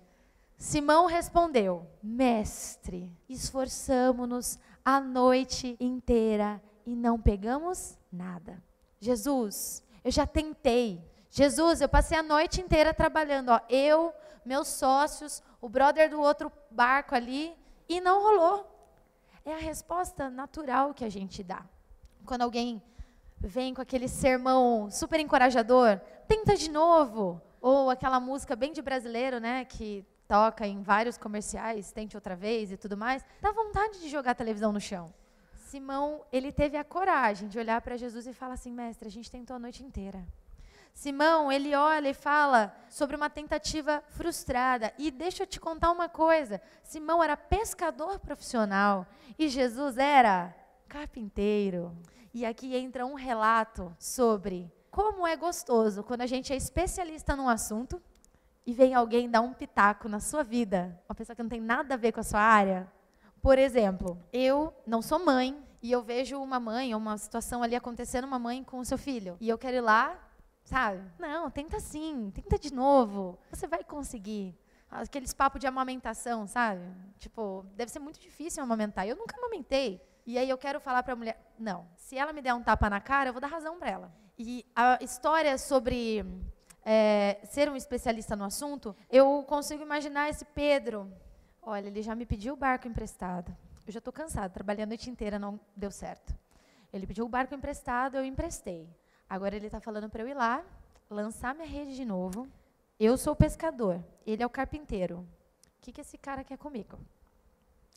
Simão 0.57 1.07
respondeu: 1.07 1.87
Mestre, 2.03 3.11
esforçamo-nos 3.29 4.59
a 4.85 5.01
noite 5.01 5.77
inteira 5.81 6.63
e 6.87 6.95
não 6.95 7.21
pegamos 7.21 7.99
nada. 8.13 8.63
Jesus, 9.01 9.83
eu 10.03 10.11
já 10.11 10.27
tentei. 10.27 11.03
Jesus, 11.31 11.81
eu 11.81 11.89
passei 11.89 12.17
a 12.17 12.23
noite 12.23 12.61
inteira 12.61 12.95
trabalhando, 12.95 13.49
ó, 13.49 13.61
eu, 13.69 14.13
meus 14.45 14.69
sócios, 14.69 15.43
o 15.61 15.69
brother 15.69 16.09
do 16.09 16.21
outro 16.21 16.53
barco 16.71 17.15
ali, 17.15 17.57
e 17.89 18.01
não 18.01 18.23
rolou. 18.23 18.71
É 19.45 19.53
a 19.53 19.59
resposta 19.59 20.31
natural 20.31 20.95
que 20.95 21.05
a 21.05 21.11
gente 21.11 21.43
dá. 21.43 21.65
Quando 22.25 22.43
alguém 22.43 22.83
vem 23.39 23.75
com 23.75 23.83
aquele 23.83 24.09
sermão 24.09 24.91
super 24.91 25.21
encorajador, 25.21 26.01
tenta 26.27 26.57
de 26.57 26.71
novo. 26.71 27.41
Ou 27.61 27.91
aquela 27.91 28.21
música 28.21 28.55
bem 28.55 28.73
de 28.73 28.81
brasileiro, 28.81 29.41
né, 29.41 29.65
que 29.65 30.05
toca 30.29 30.67
em 30.67 30.83
vários 30.83 31.19
comerciais, 31.19 31.93
tente 31.93 32.17
outra 32.17 32.35
vez 32.35 32.73
e 32.73 32.77
tudo 32.77 32.97
mais, 32.97 33.25
dá 33.41 33.53
vontade 33.53 34.01
de 34.01 34.09
jogar 34.09 34.33
a 34.33 34.35
televisão 34.35 34.73
no 34.73 34.81
chão. 34.81 35.13
Simão, 35.55 36.25
ele 36.33 36.53
teve 36.53 36.77
a 36.77 36.85
coragem 36.85 37.49
de 37.49 37.59
olhar 37.59 37.81
para 37.81 37.97
Jesus 37.97 38.27
e 38.27 38.33
falar 38.33 38.55
assim: 38.55 38.73
Mestre, 38.73 39.09
a 39.09 39.11
gente 39.11 39.31
tentou 39.31 39.57
a 39.57 39.59
noite 39.59 39.83
inteira. 39.83 40.25
Simão, 40.93 41.51
ele 41.51 41.75
olha 41.75 42.11
e 42.11 42.15
fala 42.15 42.73
sobre 42.89 43.17
uma 43.17 43.29
tentativa 43.29 44.03
frustrada. 44.11 44.95
E 44.97 45.11
deixa 45.11 45.43
eu 45.43 45.47
te 45.47 45.59
contar 45.59 45.91
uma 45.91 46.09
coisa: 46.09 46.63
Simão 46.83 47.23
era 47.23 47.37
pescador 47.37 48.21
profissional 48.21 49.07
e 49.39 49.49
Jesus 49.49 49.99
era 49.99 50.55
carpinteiro. 50.89 51.97
E 52.33 52.47
aqui 52.47 52.77
entra 52.77 53.05
um 53.05 53.15
relato 53.15 53.95
sobre 53.99 54.73
como 54.91 55.27
é 55.27 55.37
gostoso 55.37 56.05
quando 56.05 56.21
a 56.21 56.27
gente 56.27 56.53
é 56.53 56.57
especialista 56.57 57.35
num 57.35 57.49
assunto 57.49 58.01
e 58.67 58.73
vem 58.73 58.95
alguém 58.95 59.31
dar 59.31 59.41
um 59.41 59.53
pitaco 59.53 60.09
na 60.09 60.21
sua 60.21 60.43
vida, 60.43 61.01
uma 61.09 61.15
pessoa 61.15 61.37
que 61.37 61.43
não 61.43 61.51
tem 61.51 61.61
nada 61.61 61.95
a 61.95 61.99
ver 61.99 62.13
com 62.13 62.21
a 62.21 62.25
sua 62.25 62.41
área. 62.41 62.91
Por 63.43 63.59
exemplo, 63.59 64.19
eu 64.33 64.73
não 64.87 65.03
sou 65.03 65.25
mãe 65.25 65.63
e 65.83 65.93
eu 65.93 66.03
vejo 66.03 66.41
uma 66.41 66.59
mãe, 66.59 66.95
uma 66.95 67.19
situação 67.19 67.63
ali 67.63 67.77
acontecendo, 67.77 68.25
uma 68.25 68.39
mãe 68.39 68.65
com 68.65 68.79
o 68.79 68.85
seu 68.85 68.97
filho, 68.97 69.37
e 69.41 69.49
eu 69.49 69.59
quero 69.59 69.77
ir 69.77 69.81
lá 69.83 70.19
Sabe? 70.65 71.03
Não, 71.19 71.51
tenta 71.51 71.79
sim, 71.79 72.33
tenta 72.35 72.59
de 72.59 72.73
novo. 72.73 73.39
Você 73.51 73.67
vai 73.67 73.85
conseguir. 73.85 74.59
Aqueles 74.91 75.35
papos 75.35 75.61
de 75.61 75.67
amamentação, 75.67 76.47
sabe? 76.47 76.81
Tipo, 77.19 77.67
deve 77.75 77.91
ser 77.91 77.99
muito 77.99 78.19
difícil 78.19 78.63
amamentar. 78.63 79.07
Eu 79.07 79.17
nunca 79.17 79.37
amamentei. 79.37 80.01
E 80.27 80.39
aí 80.39 80.49
eu 80.49 80.57
quero 80.57 80.81
falar 80.81 81.03
para 81.03 81.13
a 81.13 81.17
mulher, 81.17 81.53
não, 81.59 81.87
se 81.97 82.17
ela 82.17 82.33
me 82.33 82.41
der 82.41 82.55
um 82.55 82.63
tapa 82.63 82.89
na 82.89 82.99
cara, 82.99 83.29
eu 83.29 83.33
vou 83.35 83.43
dar 83.43 83.49
razão 83.49 83.79
para 83.79 83.91
ela. 83.91 84.13
E 84.39 84.65
a 84.75 84.99
história 85.03 85.59
sobre 85.59 86.25
é, 86.85 87.41
ser 87.45 87.69
um 87.71 87.77
especialista 87.77 88.37
no 88.37 88.45
assunto, 88.45 88.95
eu 89.11 89.43
consigo 89.49 89.83
imaginar 89.83 90.29
esse 90.29 90.45
Pedro. 90.45 91.11
Olha, 91.63 91.87
ele 91.87 92.03
já 92.03 92.15
me 92.15 92.27
pediu 92.27 92.55
o 92.55 92.57
barco 92.57 92.87
emprestado. 92.87 93.57
Eu 93.87 93.93
já 93.93 93.99
estou 93.99 94.13
cansado, 94.13 94.53
trabalhando 94.53 94.85
a 94.85 94.87
noite 94.89 95.09
inteira, 95.09 95.39
não 95.39 95.59
deu 95.75 95.91
certo. 95.91 96.35
Ele 96.93 97.07
pediu 97.07 97.25
o 97.25 97.29
barco 97.29 97.55
emprestado, 97.55 98.17
eu 98.17 98.25
emprestei. 98.25 98.89
Agora 99.29 99.57
ele 99.57 99.67
está 99.67 99.81
falando 99.81 100.09
para 100.09 100.23
eu 100.23 100.29
ir 100.29 100.35
lá, 100.35 100.63
lançar 101.11 101.55
minha 101.55 101.67
rede 101.67 101.97
de 101.97 102.05
novo. 102.05 102.49
Eu 103.01 103.17
sou 103.17 103.33
o 103.33 103.37
pescador, 103.37 104.03
ele 104.27 104.43
é 104.43 104.47
o 104.47 104.51
carpinteiro. 104.51 105.19
O 105.19 105.27
que, 105.81 105.93
que 105.93 106.01
esse 106.01 106.17
cara 106.17 106.45
quer 106.45 106.57
comigo? 106.57 106.99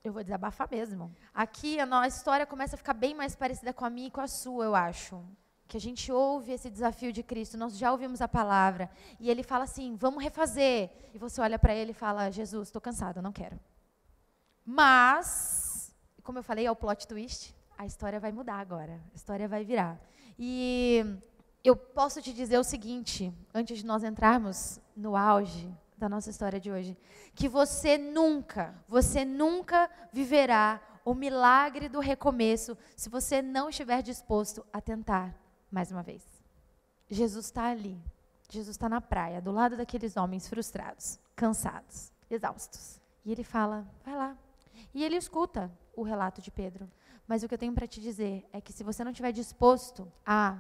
Eu 0.04 0.14
vou 0.14 0.24
desabafar 0.24 0.70
mesmo. 0.70 1.14
Aqui 1.34 1.80
a 1.80 1.86
nossa 1.86 2.08
história 2.08 2.46
começa 2.46 2.76
a 2.76 2.78
ficar 2.78 2.94
bem 2.94 3.14
mais 3.14 3.36
parecida 3.36 3.74
com 3.74 3.86
a 3.86 3.90
minha 3.90 4.08
e 4.08 4.12
com 4.12 4.22
a 4.22 4.28
sua, 4.28 4.66
eu 4.66 4.76
acho. 4.76 5.24
Que 5.68 5.78
a 5.78 5.82
gente 5.82 6.12
ouve 6.12 6.54
esse 6.54 6.70
desafio 6.70 7.12
de 7.12 7.22
Cristo, 7.22 7.58
nós 7.58 7.78
já 7.78 7.92
ouvimos 7.92 8.22
a 8.22 8.28
palavra. 8.28 8.90
E 9.20 9.30
ele 9.30 9.44
fala 9.44 9.66
assim: 9.66 9.96
vamos 9.96 10.24
refazer. 10.24 10.90
E 11.14 11.18
você 11.18 11.42
olha 11.42 11.60
para 11.60 11.76
ele 11.76 11.92
e 11.92 11.94
fala: 11.94 12.32
Jesus, 12.32 12.70
estou 12.70 12.82
cansado, 12.82 13.22
não 13.22 13.34
quero. 13.34 13.60
Mas, 14.66 15.94
como 16.24 16.40
eu 16.40 16.44
falei, 16.44 16.66
é 16.66 16.72
o 16.72 16.76
plot 16.76 17.08
twist. 17.08 17.56
A 17.78 17.86
história 17.86 18.20
vai 18.20 18.32
mudar 18.32 18.60
agora. 18.60 19.02
A 19.14 19.16
história 19.16 19.48
vai 19.48 19.64
virar. 19.64 20.00
E 20.40 21.20
eu 21.64 21.76
posso 21.76 22.22
te 22.22 22.32
dizer 22.32 22.58
o 22.58 22.64
seguinte, 22.64 23.34
antes 23.54 23.80
de 23.80 23.86
nós 23.86 24.04
entrarmos 24.04 24.80
no 24.96 25.16
auge 25.16 25.70
da 25.98 26.08
nossa 26.08 26.30
história 26.30 26.60
de 26.60 26.72
hoje, 26.72 26.98
que 27.36 27.50
você 27.50 27.98
nunca, 27.98 28.74
você 28.88 29.26
nunca 29.26 29.90
viverá 30.14 30.82
o 31.04 31.14
milagre 31.14 31.90
do 31.90 32.00
recomeço 32.00 32.78
se 32.96 33.10
você 33.10 33.42
não 33.42 33.70
estiver 33.70 34.02
disposto 34.02 34.66
a 34.72 34.80
tentar 34.80 35.36
mais 35.72 35.92
uma 35.92 36.04
vez. 36.04 36.24
Jesus 37.10 37.46
está 37.46 37.66
ali. 37.66 37.98
Jesus 38.50 38.76
está 38.76 38.88
na 38.88 39.02
praia, 39.02 39.42
do 39.42 39.52
lado 39.52 39.76
daqueles 39.76 40.16
homens 40.16 40.48
frustrados, 40.48 41.20
cansados, 41.36 42.12
exaustos. 42.30 43.00
E 43.26 43.32
ele 43.32 43.44
fala: 43.44 43.86
vai 44.06 44.16
lá. 44.16 44.38
E 44.94 45.04
ele 45.04 45.16
escuta 45.16 45.72
o 45.96 46.04
relato 46.04 46.42
de 46.42 46.50
Pedro. 46.50 46.90
Mas 47.28 47.44
o 47.44 47.48
que 47.48 47.54
eu 47.54 47.58
tenho 47.58 47.74
para 47.74 47.88
te 47.88 48.00
dizer 48.00 48.48
é 48.54 48.62
que 48.62 48.72
se 48.72 48.84
você 48.84 49.04
não 49.04 49.12
estiver 49.12 49.34
disposto 49.34 50.10
a 50.26 50.58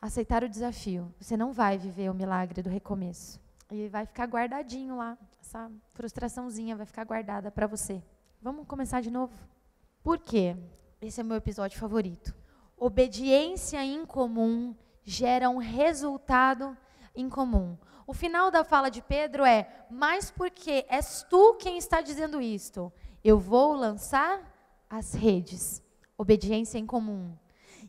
aceitar 0.00 0.44
o 0.44 0.48
desafio, 0.48 1.12
você 1.18 1.36
não 1.36 1.52
vai 1.52 1.78
viver 1.78 2.10
o 2.10 2.14
milagre 2.14 2.62
do 2.62 2.68
recomeço. 2.68 3.40
E 3.70 3.88
vai 3.88 4.04
ficar 4.04 4.26
guardadinho 4.26 4.96
lá. 4.96 5.16
Essa 5.40 5.70
frustraçãozinha 5.94 6.76
vai 6.76 6.84
ficar 6.84 7.04
guardada 7.04 7.50
para 7.50 7.66
você. 7.66 8.02
Vamos 8.42 8.66
começar 8.66 9.00
de 9.00 9.10
novo? 9.10 9.32
Por 10.02 10.18
quê? 10.18 10.54
Esse 11.00 11.20
é 11.20 11.24
o 11.24 11.26
meu 11.26 11.36
episódio 11.36 11.78
favorito. 11.78 12.34
Obediência 12.84 13.84
incomum 13.84 14.74
gera 15.04 15.48
um 15.48 15.58
resultado 15.58 16.76
incomum. 17.14 17.78
O 18.08 18.12
final 18.12 18.50
da 18.50 18.64
fala 18.64 18.90
de 18.90 19.00
Pedro 19.00 19.44
é: 19.44 19.86
Mas 19.88 20.32
porque 20.32 20.84
és 20.88 21.24
tu 21.30 21.54
quem 21.60 21.78
está 21.78 22.00
dizendo 22.00 22.40
isto? 22.40 22.92
Eu 23.22 23.38
vou 23.38 23.72
lançar 23.74 24.40
as 24.90 25.14
redes 25.14 25.80
obediência 26.18 26.76
em 26.76 26.84
comum. 26.84 27.38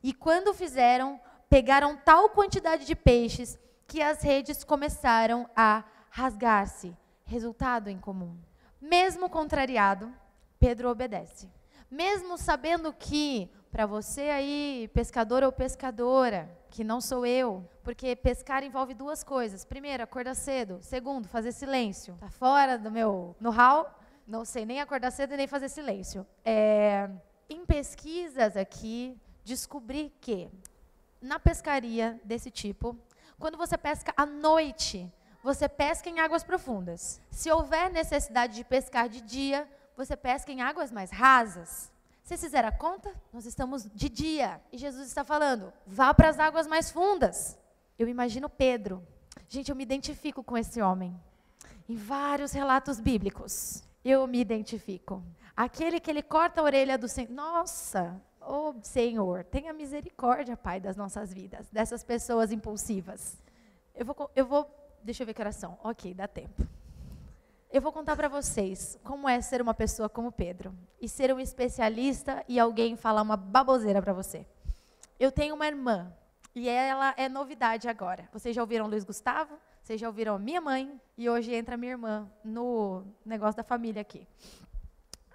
E 0.04 0.14
quando 0.14 0.54
fizeram, 0.54 1.20
pegaram 1.50 1.98
tal 1.98 2.30
quantidade 2.30 2.86
de 2.86 2.96
peixes 2.96 3.58
que 3.88 4.00
as 4.00 4.22
redes 4.22 4.64
começaram 4.64 5.50
a 5.56 5.84
rasgar-se. 6.12 6.96
Resultado 7.26 7.90
em 7.90 7.98
comum. 7.98 8.38
Mesmo 8.80 9.28
contrariado, 9.28 10.14
Pedro 10.60 10.92
obedece. 10.92 11.50
Mesmo 11.90 12.38
sabendo 12.38 12.94
que, 12.94 13.50
para 13.74 13.88
você 13.88 14.30
aí, 14.30 14.88
pescador 14.94 15.42
ou 15.42 15.52
pescadora, 15.52 16.48
que 16.70 16.84
não 16.84 17.02
sou 17.02 17.26
eu, 17.26 17.68
porque 17.84 18.16
pescar 18.16 18.64
envolve 18.64 18.94
duas 18.94 19.24
coisas. 19.24 19.66
Primeiro, 19.66 20.04
acordar 20.04 20.36
cedo. 20.36 20.78
Segundo, 20.80 21.28
fazer 21.28 21.52
silêncio. 21.52 22.14
Está 22.14 22.30
fora 22.30 22.78
do 22.78 22.92
meu 22.92 23.36
know-how, 23.40 23.92
não 24.28 24.46
sei 24.46 24.64
nem 24.64 24.80
acordar 24.80 25.10
cedo 25.10 25.34
e 25.34 25.38
nem 25.38 25.48
fazer 25.48 25.70
silêncio. 25.70 26.24
É, 26.46 27.10
em 27.50 27.66
pesquisas 27.66 28.56
aqui, 28.56 29.20
descobri 29.44 30.14
que 30.22 30.52
na 31.20 31.40
pescaria 31.40 32.22
desse 32.24 32.52
tipo, 32.52 32.96
quando 33.40 33.58
você 33.58 33.76
pesca 33.76 34.14
à 34.16 34.24
noite, 34.24 35.12
você 35.42 35.68
pesca 35.68 36.08
em 36.08 36.20
águas 36.20 36.44
profundas. 36.44 37.20
Se 37.32 37.52
houver 37.52 37.90
necessidade 37.90 38.54
de 38.54 38.64
pescar 38.64 39.10
de 39.10 39.20
dia, 39.20 39.68
você 39.98 40.16
pesca 40.16 40.52
em 40.52 40.62
águas 40.62 40.92
mais 40.92 41.10
rasas. 41.10 41.92
Vocês 42.24 42.40
fizeram 42.40 42.70
a 42.70 42.72
conta? 42.72 43.14
Nós 43.34 43.46
estamos 43.46 43.88
de 43.94 44.08
dia. 44.08 44.62
E 44.72 44.78
Jesus 44.78 45.08
está 45.08 45.24
falando: 45.24 45.74
vá 45.86 46.14
para 46.14 46.30
as 46.30 46.40
águas 46.40 46.66
mais 46.66 46.90
fundas. 46.90 47.60
Eu 48.00 48.08
imagino 48.08 48.50
Pedro. 48.50 49.06
Gente, 49.50 49.70
eu 49.70 49.76
me 49.76 49.84
identifico 49.84 50.42
com 50.42 50.58
esse 50.58 50.82
homem. 50.82 51.14
Em 51.88 51.96
vários 51.96 52.54
relatos 52.54 53.00
bíblicos, 53.00 53.84
eu 54.06 54.26
me 54.26 54.40
identifico. 54.40 55.22
Aquele 55.56 56.00
que 56.00 56.10
ele 56.10 56.24
corta 56.24 56.62
a 56.62 56.64
orelha 56.64 56.98
do 56.98 57.10
Senhor. 57.10 57.30
Nossa, 57.30 58.20
oh 58.40 58.74
Senhor, 58.82 59.44
tenha 59.44 59.74
misericórdia, 59.74 60.56
Pai, 60.56 60.80
das 60.80 60.96
nossas 60.96 61.34
vidas, 61.34 61.68
dessas 61.70 62.04
pessoas 62.06 62.54
impulsivas. 62.54 63.38
Eu 63.94 64.06
vou, 64.06 64.32
eu 64.34 64.46
vou 64.46 64.70
deixa 65.04 65.24
eu 65.24 65.28
ver 65.28 65.34
que 65.34 65.42
oração. 65.42 65.78
Ok, 65.84 66.14
dá 66.14 66.28
tempo. 66.28 66.66
Eu 67.74 67.82
vou 67.82 67.92
contar 67.92 68.16
para 68.16 68.28
vocês 68.28 69.00
como 69.04 69.28
é 69.28 69.42
ser 69.42 69.60
uma 69.60 69.74
pessoa 69.74 70.08
como 70.08 70.32
Pedro 70.32 70.78
e 71.02 71.10
ser 71.10 71.34
um 71.34 71.40
especialista 71.40 72.46
e 72.48 72.60
alguém 72.60 72.96
falar 72.96 73.24
uma 73.24 73.36
baboseira 73.36 74.00
para 74.00 74.14
você. 74.14 74.46
Eu 75.20 75.32
tenho 75.32 75.56
uma 75.56 75.66
irmã 75.66 76.14
e 76.54 76.70
ela 76.70 77.16
é 77.18 77.28
novidade 77.28 77.90
agora. 77.90 78.30
Vocês 78.32 78.56
já 78.56 78.62
ouviram 78.62 78.86
Luiz 78.86 79.04
Gustavo? 79.04 79.58
Vocês 79.82 80.00
já 80.00 80.06
ouviram 80.06 80.38
minha 80.38 80.62
mãe? 80.62 81.02
E 81.18 81.28
hoje 81.28 81.52
entra 81.52 81.76
minha 81.76 81.94
irmã 81.94 82.32
no 82.44 83.06
negócio 83.26 83.58
da 83.58 83.64
família 83.64 84.04
aqui. 84.04 84.28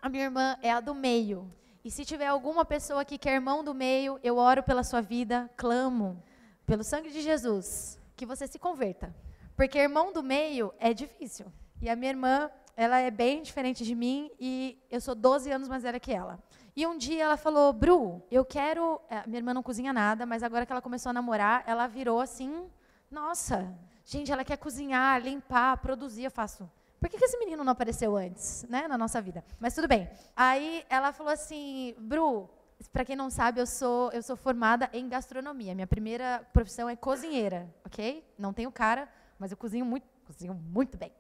A 0.01 0.09
minha 0.09 0.22
irmã 0.22 0.57
é 0.62 0.70
a 0.70 0.79
do 0.79 0.94
meio. 0.94 1.53
E 1.85 1.90
se 1.90 2.05
tiver 2.05 2.29
alguma 2.29 2.64
pessoa 2.64 3.01
aqui 3.01 3.18
que 3.18 3.29
é 3.29 3.35
irmão 3.35 3.64
do 3.64 3.74
meio, 3.74 4.20
eu 4.22 4.37
oro 4.37 4.62
pela 4.62 4.85
sua 4.85 5.01
vida, 5.01 5.51
clamo 5.57 6.22
pelo 6.64 6.85
sangue 6.85 7.11
de 7.11 7.20
Jesus, 7.20 7.98
que 8.14 8.24
você 8.24 8.46
se 8.46 8.61
converta. 8.61 9.12
Porque 9.57 9.77
irmão 9.77 10.12
do 10.12 10.22
meio 10.22 10.72
é 10.79 10.94
difícil. 10.94 11.53
E 11.80 11.88
a 11.88 11.94
minha 11.94 12.10
irmã, 12.10 12.50
ela 12.76 12.98
é 12.98 13.10
bem 13.10 13.42
diferente 13.42 13.84
de 13.84 13.94
mim 13.94 14.30
e 14.38 14.78
eu 14.90 15.00
sou 15.00 15.14
12 15.14 15.50
anos 15.50 15.68
mais 15.68 15.82
velha 15.82 16.00
que 16.00 16.12
ela. 16.12 16.38
E 16.74 16.86
um 16.86 16.96
dia 16.96 17.24
ela 17.24 17.36
falou, 17.36 17.72
Bru, 17.72 18.22
eu 18.30 18.44
quero. 18.44 19.00
É, 19.10 19.26
minha 19.26 19.38
irmã 19.38 19.52
não 19.52 19.62
cozinha 19.62 19.92
nada, 19.92 20.24
mas 20.24 20.42
agora 20.42 20.64
que 20.64 20.72
ela 20.72 20.80
começou 20.82 21.10
a 21.10 21.12
namorar, 21.12 21.64
ela 21.66 21.86
virou 21.86 22.20
assim: 22.20 22.68
nossa, 23.10 23.72
gente, 24.04 24.30
ela 24.30 24.44
quer 24.44 24.58
cozinhar, 24.58 25.20
limpar, 25.20 25.78
produzir. 25.78 26.24
Eu 26.24 26.30
faço, 26.30 26.70
por 27.00 27.08
que, 27.08 27.18
que 27.18 27.24
esse 27.24 27.38
menino 27.38 27.64
não 27.64 27.72
apareceu 27.72 28.16
antes, 28.16 28.64
né, 28.68 28.86
na 28.86 28.98
nossa 28.98 29.20
vida? 29.20 29.44
Mas 29.58 29.74
tudo 29.74 29.88
bem. 29.88 30.08
Aí 30.36 30.84
ela 30.88 31.12
falou 31.12 31.32
assim, 31.32 31.94
Bru, 31.98 32.48
para 32.92 33.04
quem 33.04 33.16
não 33.16 33.30
sabe, 33.30 33.60
eu 33.60 33.66
sou 33.66 34.10
eu 34.12 34.22
sou 34.22 34.36
formada 34.36 34.88
em 34.92 35.08
gastronomia. 35.08 35.74
Minha 35.74 35.86
primeira 35.86 36.46
profissão 36.52 36.88
é 36.88 36.94
cozinheira, 36.94 37.72
ok? 37.84 38.24
Não 38.38 38.52
tenho 38.52 38.70
cara, 38.70 39.08
mas 39.38 39.50
eu 39.50 39.56
cozinho 39.56 39.84
muito, 39.84 40.06
cozinho 40.24 40.54
muito 40.54 40.96
bem. 40.96 41.12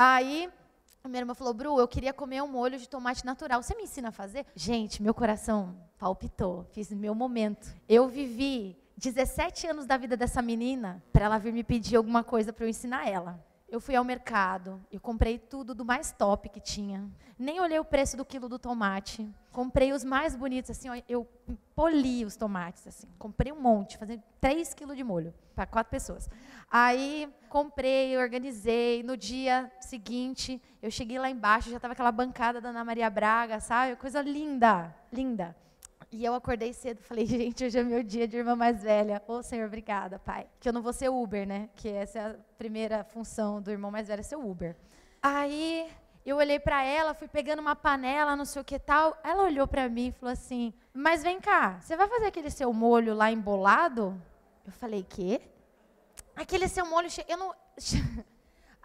Aí 0.00 0.48
a 1.02 1.08
minha 1.08 1.22
irmã 1.22 1.34
falou, 1.34 1.52
Bru, 1.52 1.80
eu 1.80 1.88
queria 1.88 2.12
comer 2.12 2.40
um 2.40 2.46
molho 2.46 2.78
de 2.78 2.88
tomate 2.88 3.26
natural. 3.26 3.60
Você 3.60 3.74
me 3.74 3.82
ensina 3.82 4.10
a 4.10 4.12
fazer? 4.12 4.46
Gente, 4.54 5.02
meu 5.02 5.12
coração 5.12 5.74
palpitou. 5.98 6.64
Fiz 6.70 6.92
meu 6.92 7.16
momento. 7.16 7.74
Eu 7.88 8.06
vivi 8.06 8.78
17 8.96 9.66
anos 9.66 9.86
da 9.86 9.96
vida 9.96 10.16
dessa 10.16 10.40
menina 10.40 11.02
para 11.12 11.24
ela 11.24 11.38
vir 11.38 11.52
me 11.52 11.64
pedir 11.64 11.96
alguma 11.96 12.22
coisa 12.22 12.52
para 12.52 12.64
eu 12.64 12.68
ensinar 12.68 13.08
ela. 13.08 13.44
Eu 13.68 13.80
fui 13.80 13.94
ao 13.94 14.04
mercado, 14.04 14.80
eu 14.90 14.98
comprei 14.98 15.38
tudo 15.38 15.74
do 15.74 15.84
mais 15.84 16.10
top 16.10 16.48
que 16.48 16.60
tinha. 16.60 17.06
Nem 17.38 17.60
olhei 17.60 17.78
o 17.78 17.84
preço 17.84 18.16
do 18.16 18.24
quilo 18.24 18.48
do 18.48 18.58
tomate. 18.58 19.28
Comprei 19.52 19.92
os 19.92 20.02
mais 20.02 20.34
bonitos, 20.34 20.70
assim, 20.70 20.88
eu 21.08 21.28
poli 21.74 22.24
os 22.24 22.36
tomates, 22.36 22.86
assim. 22.86 23.06
Comprei 23.18 23.52
um 23.52 23.60
monte, 23.60 23.98
fazendo 23.98 24.22
3 24.40 24.72
quilos 24.72 24.96
de 24.96 25.04
molho 25.04 25.34
para 25.54 25.66
quatro 25.66 25.90
pessoas. 25.90 26.30
Aí 26.70 27.28
comprei, 27.48 28.16
organizei. 28.16 29.02
No 29.02 29.16
dia 29.16 29.70
seguinte, 29.80 30.62
eu 30.80 30.90
cheguei 30.90 31.18
lá 31.18 31.28
embaixo, 31.28 31.70
já 31.70 31.76
estava 31.76 31.92
aquela 31.92 32.12
bancada 32.12 32.60
da 32.60 32.70
Ana 32.70 32.84
Maria 32.84 33.10
Braga, 33.10 33.60
sabe? 33.60 33.96
Coisa 33.96 34.22
linda, 34.22 34.94
linda. 35.12 35.54
E 36.10 36.24
eu 36.24 36.34
acordei 36.34 36.72
cedo, 36.72 37.02
falei, 37.02 37.24
gente, 37.26 37.64
hoje 37.64 37.78
é 37.78 37.82
meu 37.82 38.02
dia 38.02 38.26
de 38.26 38.36
irmã 38.36 38.56
mais 38.56 38.82
velha. 38.82 39.22
Ô, 39.28 39.34
oh, 39.34 39.42
Senhor, 39.42 39.66
obrigada, 39.66 40.18
Pai. 40.18 40.46
Que 40.58 40.68
eu 40.68 40.72
não 40.72 40.80
vou 40.80 40.92
ser 40.92 41.10
Uber, 41.10 41.46
né? 41.46 41.68
Que 41.76 41.88
essa 41.88 42.18
é 42.18 42.26
a 42.30 42.36
primeira 42.56 43.04
função 43.04 43.60
do 43.60 43.70
irmão 43.70 43.90
mais 43.90 44.08
velho, 44.08 44.20
é 44.20 44.22
ser 44.22 44.36
Uber. 44.36 44.74
Aí 45.22 45.90
eu 46.24 46.36
olhei 46.36 46.58
para 46.58 46.82
ela, 46.82 47.14
fui 47.14 47.28
pegando 47.28 47.60
uma 47.60 47.76
panela, 47.76 48.36
não 48.36 48.44
sei 48.44 48.62
o 48.62 48.64
que 48.64 48.78
tal. 48.78 49.18
Ela 49.22 49.44
olhou 49.44 49.66
para 49.66 49.88
mim 49.88 50.08
e 50.08 50.12
falou 50.12 50.32
assim: 50.32 50.72
Mas 50.94 51.22
vem 51.22 51.40
cá, 51.40 51.78
você 51.80 51.96
vai 51.96 52.08
fazer 52.08 52.26
aquele 52.26 52.50
seu 52.50 52.72
molho 52.72 53.14
lá 53.14 53.30
embolado? 53.30 54.20
Eu 54.66 54.72
falei: 54.72 55.04
Quê? 55.08 55.40
Aquele 56.34 56.68
seu 56.68 56.86
molho 56.86 57.10
cheio. 57.10 57.26
Eu 57.28 57.36
não. 57.36 57.54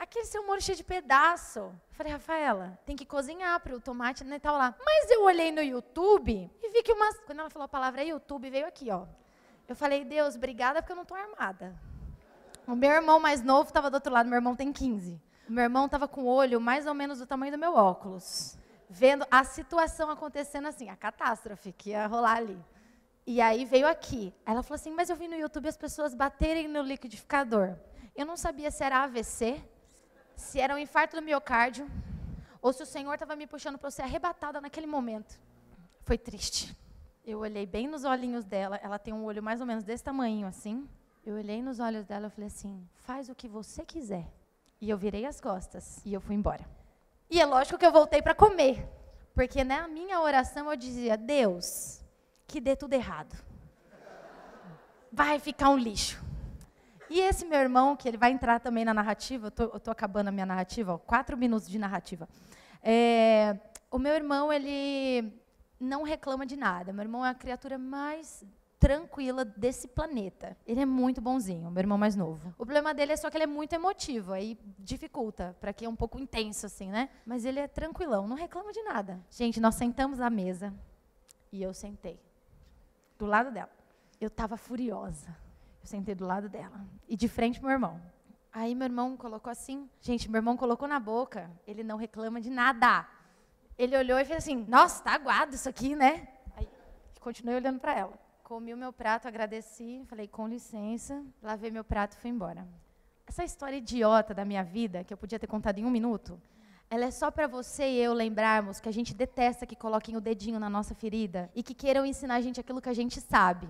aquele 0.04 0.26
seu 0.26 0.46
molho 0.46 0.62
cheio 0.62 0.78
de 0.78 0.84
pedaço. 0.84 1.60
Eu 1.60 1.74
falei, 1.92 2.12
Rafaela, 2.12 2.80
tem 2.86 2.96
que 2.96 3.06
cozinhar 3.06 3.60
para 3.60 3.76
o 3.76 3.80
tomate 3.80 4.24
né, 4.24 4.40
tal 4.40 4.58
lá. 4.58 4.76
Mas 4.86 5.10
eu 5.10 5.24
olhei 5.24 5.52
no 5.52 5.62
YouTube 5.62 6.52
e 6.62 6.70
vi 6.70 6.84
que 6.84 6.92
umas. 6.92 7.20
Quando 7.22 7.40
ela 7.40 7.50
falou 7.50 7.66
a 7.66 7.70
palavra 7.70 8.04
YouTube, 8.04 8.50
veio 8.50 8.68
aqui, 8.68 8.92
ó. 8.92 9.06
Eu 9.68 9.76
falei, 9.76 10.04
Deus, 10.04 10.36
obrigada 10.36 10.82
porque 10.82 10.92
eu 10.92 10.96
não 10.96 11.04
estou 11.04 11.18
armada. 11.18 11.74
O 12.68 12.76
meu 12.76 12.92
irmão 12.92 13.20
mais 13.20 13.42
novo 13.42 13.70
estava 13.70 13.90
do 13.90 13.96
outro 13.96 14.14
lado, 14.14 14.28
meu 14.28 14.38
irmão 14.38 14.56
tem 14.56 14.72
15. 14.72 15.22
O 15.48 15.52
meu 15.52 15.64
irmão 15.64 15.86
estava 15.86 16.08
com 16.08 16.24
o 16.24 16.28
olho 16.28 16.60
mais 16.60 16.86
ou 16.86 16.94
menos 16.94 17.20
do 17.20 17.26
tamanho 17.26 17.52
do 17.52 17.58
meu 17.58 17.76
óculos. 17.76 18.58
Vendo 18.90 19.26
a 19.32 19.44
situação 19.44 20.10
acontecendo 20.10 20.68
assim, 20.68 20.90
a 20.90 20.96
catástrofe 20.96 21.72
que 21.74 21.90
ia 21.90 22.08
rolar 22.08 22.38
ali. 22.38 22.58
E 23.26 23.42
aí 23.42 23.66
veio 23.66 23.88
aqui. 23.88 24.34
Ela 24.46 24.62
falou 24.64 24.76
assim: 24.76 24.92
Mas 24.92 25.10
eu 25.10 25.16
vi 25.16 25.28
no 25.28 25.36
YouTube 25.36 25.68
as 25.68 25.78
pessoas 25.78 26.14
baterem 26.14 26.68
no 26.68 26.82
liquidificador. 26.82 27.76
Eu 28.16 28.26
não 28.26 28.38
sabia 28.38 28.70
se 28.70 28.84
era 28.84 29.04
AVC, 29.04 29.64
se 30.36 30.60
era 30.60 30.76
um 30.76 30.78
infarto 30.78 31.16
do 31.16 31.22
miocárdio, 31.22 31.90
ou 32.62 32.72
se 32.72 32.82
o 32.82 32.86
Senhor 32.86 33.14
estava 33.14 33.36
me 33.36 33.46
puxando 33.46 33.78
para 33.78 33.88
eu 33.88 33.92
ser 33.92 34.04
arrebatada 34.04 34.62
naquele 34.62 34.88
momento. 34.88 35.40
Foi 36.04 36.18
triste. 36.18 36.76
Eu 37.26 37.40
olhei 37.40 37.66
bem 37.66 37.88
nos 37.88 38.04
olhinhos 38.04 38.46
dela, 38.46 38.78
ela 38.84 39.00
tem 39.00 39.14
um 39.14 39.24
olho 39.24 39.42
mais 39.42 39.62
ou 39.62 39.66
menos 39.66 39.84
desse 39.84 40.04
tamanho 40.04 40.48
assim. 40.48 40.88
Eu 41.26 41.36
olhei 41.36 41.62
nos 41.62 41.80
olhos 41.80 42.06
dela 42.06 42.28
e 42.28 42.30
falei 42.30 42.48
assim: 42.48 42.88
faz 42.96 43.30
o 43.30 43.36
que 43.36 43.48
você 43.48 43.86
quiser. 43.86 44.28
E 44.82 44.90
eu 44.90 44.98
virei 44.98 45.26
as 45.26 45.40
costas 45.40 46.02
e 46.06 46.14
eu 46.14 46.20
fui 46.20 46.36
embora. 46.36 46.66
E 47.30 47.40
é 47.40 47.46
lógico 47.46 47.78
que 47.78 47.86
eu 47.86 47.92
voltei 47.92 48.22
para 48.22 48.36
comer, 48.36 48.86
porque 49.34 49.64
na 49.64 49.88
minha 49.88 50.20
oração 50.20 50.70
eu 50.70 50.76
dizia: 50.76 51.16
Deus, 51.16 52.04
que 52.46 52.60
dê 52.60 52.76
tudo 52.76 52.94
errado. 52.94 53.36
Vai 55.12 55.40
ficar 55.40 55.70
um 55.70 55.78
lixo. 55.78 56.22
E 57.10 57.20
esse 57.20 57.46
meu 57.46 57.60
irmão, 57.60 57.96
que 57.96 58.08
ele 58.08 58.18
vai 58.18 58.32
entrar 58.32 58.60
também 58.60 58.86
na 58.86 58.94
narrativa, 58.94 59.52
eu 59.58 59.78
estou 59.78 59.92
acabando 59.92 60.30
a 60.30 60.32
minha 60.32 60.46
narrativa, 60.46 60.94
ó, 60.94 60.98
quatro 60.98 61.38
minutos 61.38 61.70
de 61.70 61.78
narrativa. 61.78 62.28
É, 62.82 63.58
o 63.92 64.00
meu 64.00 64.14
irmão, 64.14 64.52
ele 64.52 65.34
não 65.80 66.04
reclama 66.04 66.46
de 66.46 66.56
nada. 66.56 66.94
Meu 66.94 67.04
irmão 67.04 67.26
é 67.26 67.30
a 67.30 67.34
criatura 67.34 67.78
mais 67.78 68.44
tranquila 68.80 69.46
desse 69.46 69.88
planeta. 69.88 70.58
Ele 70.68 70.82
é 70.82 70.86
muito 70.86 71.22
bonzinho, 71.22 71.72
meu 71.72 71.80
irmão 71.80 71.98
mais 71.98 72.18
novo. 72.18 72.50
O 72.58 72.66
problema 72.66 72.94
dele 72.94 73.14
é 73.14 73.16
só 73.16 73.30
que 73.30 73.38
ele 73.38 73.46
é 73.46 73.48
muito 73.48 73.72
emotivo, 73.72 74.34
aí 74.34 74.60
dificulta, 74.78 75.56
para 75.62 75.72
quem 75.72 75.86
é 75.86 75.90
um 75.90 75.96
pouco 75.96 76.20
intenso 76.20 76.66
assim, 76.66 76.90
né? 76.90 77.10
Mas 77.26 77.46
ele 77.46 77.62
é 77.62 77.68
tranquilão, 77.68 78.28
não 78.28 78.36
reclama 78.36 78.74
de 78.74 78.82
nada. 78.84 79.22
Gente, 79.30 79.62
nós 79.62 79.76
sentamos 79.76 80.20
à 80.20 80.30
mesa 80.30 80.74
e 81.50 81.64
eu 81.64 81.74
sentei 81.74 82.20
do 83.18 83.26
lado 83.26 83.52
dela. 83.52 83.72
Eu 84.20 84.28
estava 84.28 84.58
furiosa. 84.58 85.34
Eu 85.84 85.88
sentei 85.88 86.16
do 86.16 86.26
lado 86.26 86.48
dela 86.48 86.86
e 87.10 87.18
de 87.18 87.28
frente 87.28 87.60
pro 87.60 87.68
meu 87.68 87.76
irmão. 87.76 88.02
Aí 88.54 88.74
meu 88.74 88.86
irmão 88.86 89.18
colocou 89.18 89.52
assim, 89.52 89.90
gente, 90.00 90.32
meu 90.32 90.40
irmão 90.40 90.56
colocou 90.56 90.88
na 90.88 91.00
boca, 91.00 91.52
ele 91.68 91.84
não 91.84 91.98
reclama 91.98 92.40
de 92.40 92.50
nada. 92.50 93.06
Ele 93.78 93.98
olhou 93.98 94.18
e 94.18 94.24
fez 94.24 94.38
assim, 94.38 94.66
nossa, 94.68 95.04
tá 95.04 95.12
aguado 95.12 95.54
isso 95.56 95.68
aqui, 95.68 95.94
né? 95.94 96.28
Aí 96.56 96.68
continuei 97.20 97.58
olhando 97.58 97.80
para 97.82 97.98
ela. 97.98 98.14
Comi 98.44 98.74
o 98.74 98.78
meu 98.78 98.94
prato, 98.94 99.28
agradeci, 99.28 100.04
falei 100.08 100.28
com 100.28 100.48
licença, 100.48 101.22
lavei 101.42 101.70
meu 101.70 101.84
prato 101.84 102.14
e 102.14 102.18
fui 102.18 102.30
embora. 102.30 102.66
Essa 103.28 103.44
história 103.44 103.76
idiota 103.76 104.34
da 104.34 104.46
minha 104.46 104.64
vida, 104.64 105.04
que 105.04 105.14
eu 105.14 105.18
podia 105.18 105.40
ter 105.40 105.48
contado 105.48 105.80
em 105.80 105.86
um 105.86 105.92
minuto, 105.92 106.40
ela 106.90 107.06
é 107.06 107.12
só 107.12 107.30
para 107.30 107.48
você 107.48 107.90
e 107.90 107.98
eu 107.98 108.14
lembrarmos 108.14 108.80
que 108.80 108.88
a 108.88 108.94
gente 108.94 109.14
detesta 109.14 109.66
que 109.66 109.76
coloquem 109.76 110.16
o 110.16 110.22
dedinho 110.22 110.60
na 110.60 110.70
nossa 110.70 110.96
ferida 110.96 111.50
e 111.54 111.64
que 111.64 111.74
queiram 111.74 112.06
ensinar 112.06 112.36
a 112.36 112.42
gente 112.42 112.60
aquilo 112.60 112.82
que 112.82 112.90
a 112.90 112.94
gente 112.94 113.20
sabe. 113.20 113.68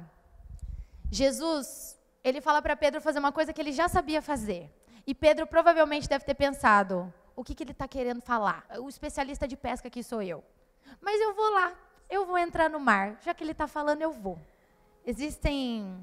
Jesus 1.09 1.82
ele 2.23 2.41
fala 2.41 2.61
para 2.61 2.75
Pedro 2.75 3.01
fazer 3.01 3.19
uma 3.19 3.31
coisa 3.31 3.51
que 3.51 3.61
ele 3.61 3.71
já 3.71 3.87
sabia 3.87 4.21
fazer. 4.21 4.71
E 5.05 5.13
Pedro 5.13 5.45
provavelmente 5.45 6.07
deve 6.07 6.23
ter 6.23 6.33
pensado: 6.33 7.13
o 7.35 7.43
que, 7.43 7.53
que 7.53 7.63
ele 7.63 7.71
está 7.71 7.87
querendo 7.87 8.21
falar? 8.21 8.65
O 8.79 8.87
especialista 8.87 9.47
de 9.47 9.57
pesca 9.57 9.87
aqui 9.87 10.01
sou 10.01 10.21
eu. 10.21 10.43
Mas 11.01 11.19
eu 11.19 11.33
vou 11.33 11.51
lá, 11.51 11.73
eu 12.09 12.25
vou 12.25 12.37
entrar 12.37 12.69
no 12.69 12.79
mar. 12.79 13.17
Já 13.21 13.33
que 13.33 13.43
ele 13.43 13.51
está 13.51 13.67
falando, 13.67 14.01
eu 14.01 14.11
vou. 14.11 14.39
Existem 15.05 15.99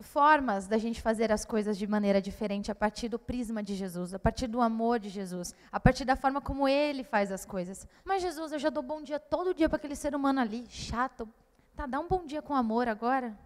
formas 0.00 0.66
da 0.66 0.76
gente 0.76 1.00
fazer 1.00 1.30
as 1.30 1.44
coisas 1.44 1.78
de 1.78 1.86
maneira 1.86 2.20
diferente 2.20 2.70
a 2.70 2.74
partir 2.74 3.08
do 3.08 3.18
prisma 3.18 3.62
de 3.62 3.74
Jesus, 3.74 4.12
a 4.12 4.18
partir 4.18 4.48
do 4.48 4.60
amor 4.60 4.98
de 4.98 5.08
Jesus, 5.08 5.54
a 5.70 5.78
partir 5.78 6.04
da 6.04 6.16
forma 6.16 6.40
como 6.40 6.68
ele 6.68 7.04
faz 7.04 7.30
as 7.30 7.44
coisas. 7.44 7.86
Mas 8.04 8.22
Jesus, 8.22 8.52
eu 8.52 8.58
já 8.58 8.70
dou 8.70 8.82
bom 8.82 9.02
dia 9.02 9.20
todo 9.20 9.54
dia 9.54 9.68
para 9.68 9.76
aquele 9.76 9.96
ser 9.96 10.14
humano 10.14 10.40
ali, 10.40 10.66
chato. 10.68 11.28
Tá, 11.76 11.86
dá 11.86 12.00
um 12.00 12.08
bom 12.08 12.24
dia 12.26 12.42
com 12.42 12.54
amor 12.54 12.88
agora. 12.88 13.36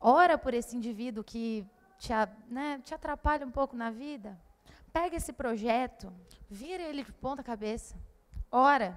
Ora 0.00 0.38
por 0.38 0.54
esse 0.54 0.76
indivíduo 0.76 1.24
que 1.24 1.66
te, 1.98 2.12
né, 2.48 2.80
te 2.84 2.94
atrapalha 2.94 3.46
um 3.46 3.50
pouco 3.50 3.76
na 3.76 3.90
vida. 3.90 4.38
Pega 4.92 5.16
esse 5.16 5.32
projeto, 5.32 6.12
vira 6.48 6.82
ele 6.82 7.04
de 7.04 7.12
ponta 7.12 7.42
cabeça, 7.42 7.96
ora 8.50 8.96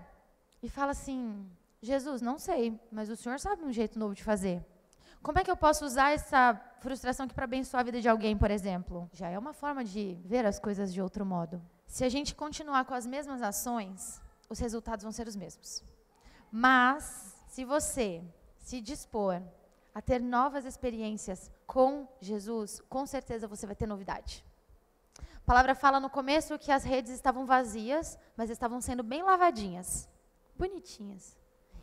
e 0.61 0.69
fala 0.69 0.91
assim: 0.91 1.49
Jesus, 1.81 2.21
não 2.21 2.37
sei, 2.37 2.79
mas 2.91 3.09
o 3.09 3.15
Senhor 3.15 3.39
sabe 3.39 3.63
um 3.63 3.71
jeito 3.71 3.97
novo 3.97 4.13
de 4.13 4.23
fazer. 4.23 4.63
Como 5.21 5.37
é 5.37 5.43
que 5.43 5.51
eu 5.51 5.57
posso 5.57 5.85
usar 5.85 6.11
essa 6.11 6.59
frustração 6.79 7.25
aqui 7.25 7.35
para 7.35 7.43
abençoar 7.43 7.81
a 7.81 7.83
vida 7.83 8.01
de 8.01 8.09
alguém, 8.09 8.35
por 8.35 8.49
exemplo? 8.49 9.09
Já 9.13 9.29
é 9.29 9.37
uma 9.37 9.53
forma 9.53 9.83
de 9.83 10.17
ver 10.25 10.45
as 10.45 10.59
coisas 10.59 10.91
de 10.91 11.01
outro 11.01 11.25
modo. 11.25 11.61
Se 11.85 12.03
a 12.03 12.09
gente 12.09 12.33
continuar 12.33 12.85
com 12.85 12.93
as 12.93 13.05
mesmas 13.05 13.41
ações, 13.41 14.21
os 14.49 14.57
resultados 14.59 15.03
vão 15.03 15.11
ser 15.11 15.27
os 15.27 15.35
mesmos. 15.35 15.83
Mas, 16.51 17.35
se 17.47 17.63
você 17.63 18.23
se 18.57 18.81
dispor 18.81 19.41
a 19.93 20.01
ter 20.01 20.19
novas 20.19 20.65
experiências 20.65 21.51
com 21.65 22.07
Jesus, 22.19 22.81
com 22.89 23.05
certeza 23.05 23.47
você 23.47 23.65
vai 23.65 23.75
ter 23.75 23.87
novidade. 23.87 24.45
A 25.17 25.45
palavra 25.45 25.75
fala 25.75 25.99
no 25.99 26.09
começo 26.09 26.59
que 26.59 26.71
as 26.71 26.83
redes 26.83 27.11
estavam 27.11 27.45
vazias, 27.45 28.17
mas 28.37 28.49
estavam 28.49 28.79
sendo 28.79 29.03
bem 29.03 29.23
lavadinhas, 29.23 30.07
bonitinhas. 30.55 31.37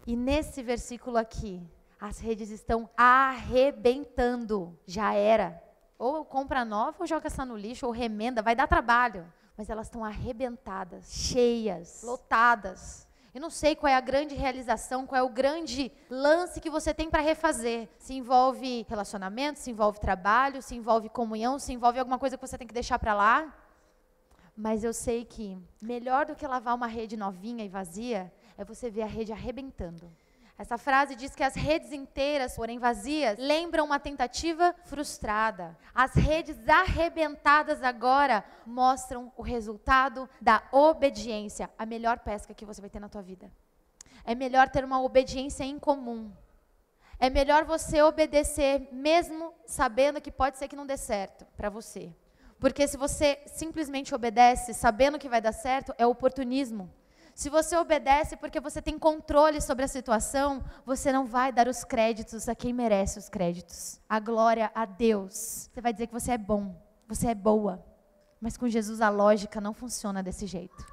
E 0.06 0.16
nesse 0.16 0.62
versículo 0.62 1.18
aqui, 1.18 1.62
as 2.00 2.18
redes 2.18 2.50
estão 2.50 2.88
arrebentando. 2.96 4.78
Já 4.86 5.12
era. 5.12 5.62
Ou 5.98 6.24
compra 6.24 6.64
nova, 6.64 6.96
ou 7.00 7.06
joga 7.06 7.26
essa 7.26 7.44
no 7.44 7.56
lixo, 7.56 7.84
ou 7.84 7.92
remenda, 7.92 8.40
vai 8.40 8.54
dar 8.54 8.68
trabalho. 8.68 9.30
Mas 9.56 9.68
elas 9.68 9.88
estão 9.88 10.04
arrebentadas, 10.04 11.12
cheias, 11.12 12.02
lotadas. 12.04 13.07
Eu 13.34 13.40
não 13.40 13.50
sei 13.50 13.76
qual 13.76 13.90
é 13.90 13.94
a 13.94 14.00
grande 14.00 14.34
realização, 14.34 15.06
qual 15.06 15.18
é 15.18 15.22
o 15.22 15.28
grande 15.28 15.92
lance 16.08 16.60
que 16.60 16.70
você 16.70 16.94
tem 16.94 17.10
para 17.10 17.20
refazer. 17.20 17.88
Se 17.98 18.14
envolve 18.14 18.86
relacionamento, 18.88 19.58
se 19.58 19.70
envolve 19.70 20.00
trabalho, 20.00 20.62
se 20.62 20.74
envolve 20.74 21.08
comunhão, 21.08 21.58
se 21.58 21.72
envolve 21.72 21.98
alguma 21.98 22.18
coisa 22.18 22.36
que 22.36 22.46
você 22.46 22.56
tem 22.56 22.66
que 22.66 22.74
deixar 22.74 22.98
para 22.98 23.14
lá. 23.14 23.54
Mas 24.56 24.82
eu 24.82 24.92
sei 24.92 25.24
que 25.24 25.56
melhor 25.80 26.26
do 26.26 26.34
que 26.34 26.46
lavar 26.46 26.74
uma 26.74 26.86
rede 26.86 27.16
novinha 27.16 27.64
e 27.64 27.68
vazia 27.68 28.32
é 28.56 28.64
você 28.64 28.90
ver 28.90 29.02
a 29.02 29.06
rede 29.06 29.32
arrebentando. 29.32 30.10
Essa 30.58 30.76
frase 30.76 31.14
diz 31.14 31.36
que 31.36 31.44
as 31.44 31.54
redes 31.54 31.92
inteiras, 31.92 32.56
porém 32.56 32.80
vazias, 32.80 33.38
lembram 33.38 33.84
uma 33.84 34.00
tentativa 34.00 34.74
frustrada. 34.86 35.78
As 35.94 36.12
redes 36.14 36.56
arrebentadas 36.68 37.80
agora 37.80 38.44
mostram 38.66 39.32
o 39.36 39.42
resultado 39.42 40.28
da 40.40 40.60
obediência, 40.72 41.70
a 41.78 41.86
melhor 41.86 42.18
pesca 42.18 42.54
que 42.54 42.64
você 42.64 42.80
vai 42.80 42.90
ter 42.90 42.98
na 42.98 43.08
tua 43.08 43.22
vida. 43.22 43.48
É 44.24 44.34
melhor 44.34 44.68
ter 44.68 44.84
uma 44.84 45.00
obediência 45.00 45.62
em 45.62 45.78
comum. 45.78 46.32
É 47.20 47.30
melhor 47.30 47.64
você 47.64 48.02
obedecer 48.02 48.88
mesmo 48.90 49.54
sabendo 49.64 50.20
que 50.20 50.32
pode 50.32 50.58
ser 50.58 50.66
que 50.66 50.76
não 50.76 50.86
dê 50.86 50.96
certo 50.96 51.46
para 51.56 51.70
você. 51.70 52.12
Porque 52.58 52.88
se 52.88 52.96
você 52.96 53.40
simplesmente 53.46 54.12
obedece 54.12 54.74
sabendo 54.74 55.20
que 55.20 55.28
vai 55.28 55.40
dar 55.40 55.52
certo, 55.52 55.94
é 55.96 56.04
oportunismo. 56.04 56.92
Se 57.38 57.48
você 57.48 57.76
obedece 57.76 58.36
porque 58.36 58.58
você 58.58 58.82
tem 58.82 58.98
controle 58.98 59.60
sobre 59.60 59.84
a 59.84 59.88
situação, 59.88 60.60
você 60.84 61.12
não 61.12 61.24
vai 61.24 61.52
dar 61.52 61.68
os 61.68 61.84
créditos 61.84 62.48
a 62.48 62.54
quem 62.56 62.72
merece 62.72 63.16
os 63.16 63.28
créditos. 63.28 64.00
A 64.08 64.18
glória 64.18 64.72
a 64.74 64.84
Deus. 64.84 65.70
Você 65.72 65.80
vai 65.80 65.92
dizer 65.92 66.08
que 66.08 66.12
você 66.12 66.32
é 66.32 66.36
bom, 66.36 66.74
você 67.06 67.28
é 67.28 67.36
boa. 67.36 67.80
Mas 68.40 68.56
com 68.56 68.68
Jesus 68.68 69.00
a 69.00 69.08
lógica 69.08 69.60
não 69.60 69.72
funciona 69.72 70.20
desse 70.20 70.46
jeito. 70.46 70.84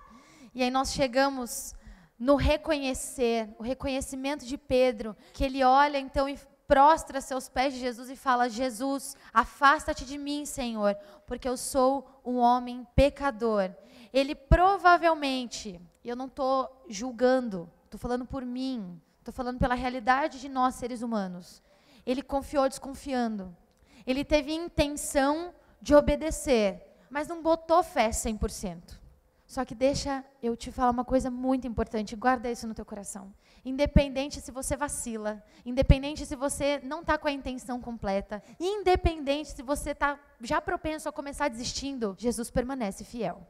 E 0.54 0.62
aí 0.62 0.70
nós 0.70 0.94
chegamos 0.94 1.74
no 2.20 2.36
reconhecer, 2.36 3.50
o 3.58 3.64
reconhecimento 3.64 4.46
de 4.46 4.56
Pedro, 4.56 5.18
que 5.34 5.44
ele 5.44 5.64
olha 5.64 5.98
então 5.98 6.30
e 6.30 6.38
prostra 6.68 7.22
seus 7.22 7.50
pés 7.50 7.74
de 7.74 7.80
Jesus 7.80 8.08
e 8.08 8.16
fala: 8.16 8.50
Jesus, 8.50 9.18
afasta-te 9.34 10.06
de 10.06 10.20
mim, 10.20 10.46
Senhor, 10.46 10.96
porque 11.26 11.50
eu 11.50 11.58
sou 11.58 12.22
um 12.24 12.38
homem 12.38 12.86
pecador. 12.96 13.72
Ele 14.14 14.36
provavelmente, 14.36 15.82
e 16.06 16.10
eu 16.10 16.16
não 16.16 16.28
estou 16.28 16.86
julgando, 16.88 17.68
estou 17.86 18.00
falando 18.00 18.28
por 18.28 18.46
mim, 18.46 19.02
estou 19.18 19.34
falando 19.34 19.58
pela 19.58 19.74
realidade 19.74 20.40
de 20.40 20.48
nós 20.48 20.76
seres 20.76 21.02
humanos. 21.02 21.64
Ele 22.06 22.22
confiou 22.22 22.70
desconfiando. 22.70 23.58
Ele 24.06 24.24
teve 24.24 24.54
intenção 24.54 25.52
de 25.82 25.96
obedecer, 25.96 26.80
mas 27.10 27.28
não 27.28 27.42
botou 27.42 27.82
fé 27.82 28.10
100%. 28.10 29.00
Só 29.48 29.66
que 29.66 29.74
deixa 29.74 30.24
eu 30.44 30.56
te 30.56 30.72
falar 30.72 30.92
uma 30.92 31.04
coisa 31.04 31.32
muito 31.32 31.66
importante, 31.66 32.16
guarda 32.16 32.52
isso 32.52 32.68
no 32.68 32.76
teu 32.76 32.86
coração. 32.86 33.34
Independente 33.66 34.40
se 34.40 34.52
você 34.52 34.78
vacila, 34.78 35.44
independente 35.66 36.24
se 36.24 36.36
você 36.36 36.80
não 36.84 37.02
está 37.02 37.18
com 37.18 37.28
a 37.28 37.32
intenção 37.32 37.82
completa, 37.82 38.44
independente 38.60 39.54
se 39.54 39.64
você 39.64 39.90
está 39.90 40.20
já 40.40 40.62
propenso 40.62 41.10
a 41.10 41.12
começar 41.12 41.48
desistindo, 41.48 42.16
Jesus 42.16 42.52
permanece 42.52 43.04
fiel. 43.04 43.42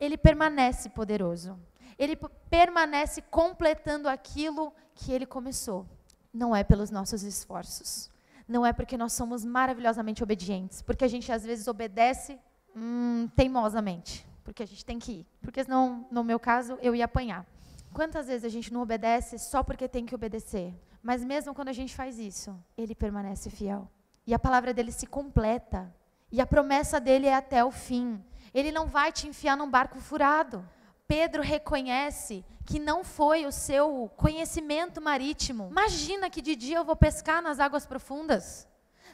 Ele 0.00 0.16
permanece 0.16 0.88
poderoso. 0.88 1.58
Ele 1.98 2.16
permanece 2.50 3.22
completando 3.22 4.08
aquilo 4.08 4.72
que 4.94 5.12
ele 5.12 5.26
começou. 5.26 5.86
Não 6.32 6.54
é 6.54 6.64
pelos 6.64 6.90
nossos 6.90 7.22
esforços. 7.22 8.10
Não 8.46 8.64
é 8.64 8.72
porque 8.72 8.96
nós 8.96 9.12
somos 9.12 9.44
maravilhosamente 9.44 10.22
obedientes, 10.22 10.82
porque 10.82 11.04
a 11.04 11.08
gente 11.08 11.30
às 11.32 11.44
vezes 11.44 11.66
obedece 11.66 12.38
hum, 12.76 13.28
teimosamente 13.34 14.26
porque 14.44 14.62
a 14.62 14.66
gente 14.66 14.84
tem 14.84 14.98
que 14.98 15.12
ir. 15.12 15.26
Porque 15.40 15.64
senão, 15.64 16.06
no 16.10 16.22
meu 16.22 16.38
caso, 16.38 16.78
eu 16.82 16.94
ia 16.94 17.06
apanhar. 17.06 17.46
Quantas 17.92 18.26
vezes 18.26 18.44
a 18.44 18.48
gente 18.48 18.72
não 18.72 18.82
obedece 18.82 19.38
só 19.38 19.62
porque 19.62 19.88
tem 19.88 20.04
que 20.04 20.14
obedecer? 20.14 20.74
Mas 21.02 21.24
mesmo 21.24 21.54
quando 21.54 21.68
a 21.68 21.72
gente 21.72 21.94
faz 21.94 22.18
isso, 22.18 22.54
ele 22.76 22.94
permanece 22.94 23.48
fiel. 23.48 23.88
E 24.26 24.34
a 24.34 24.38
palavra 24.38 24.74
dele 24.74 24.92
se 24.92 25.06
completa. 25.06 25.92
E 26.30 26.40
a 26.40 26.46
promessa 26.46 27.00
dele 27.00 27.26
é 27.26 27.34
até 27.34 27.64
o 27.64 27.70
fim. 27.70 28.22
Ele 28.52 28.70
não 28.70 28.86
vai 28.86 29.10
te 29.10 29.26
enfiar 29.26 29.56
num 29.56 29.70
barco 29.70 29.98
furado. 29.98 30.68
Pedro 31.06 31.42
reconhece 31.42 32.44
que 32.64 32.78
não 32.78 33.04
foi 33.04 33.44
o 33.44 33.52
seu 33.52 34.10
conhecimento 34.16 35.00
marítimo. 35.00 35.68
Imagina 35.70 36.30
que 36.30 36.40
de 36.40 36.56
dia 36.56 36.78
eu 36.78 36.84
vou 36.84 36.96
pescar 36.96 37.42
nas 37.42 37.60
águas 37.60 37.84
profundas. 37.84 38.66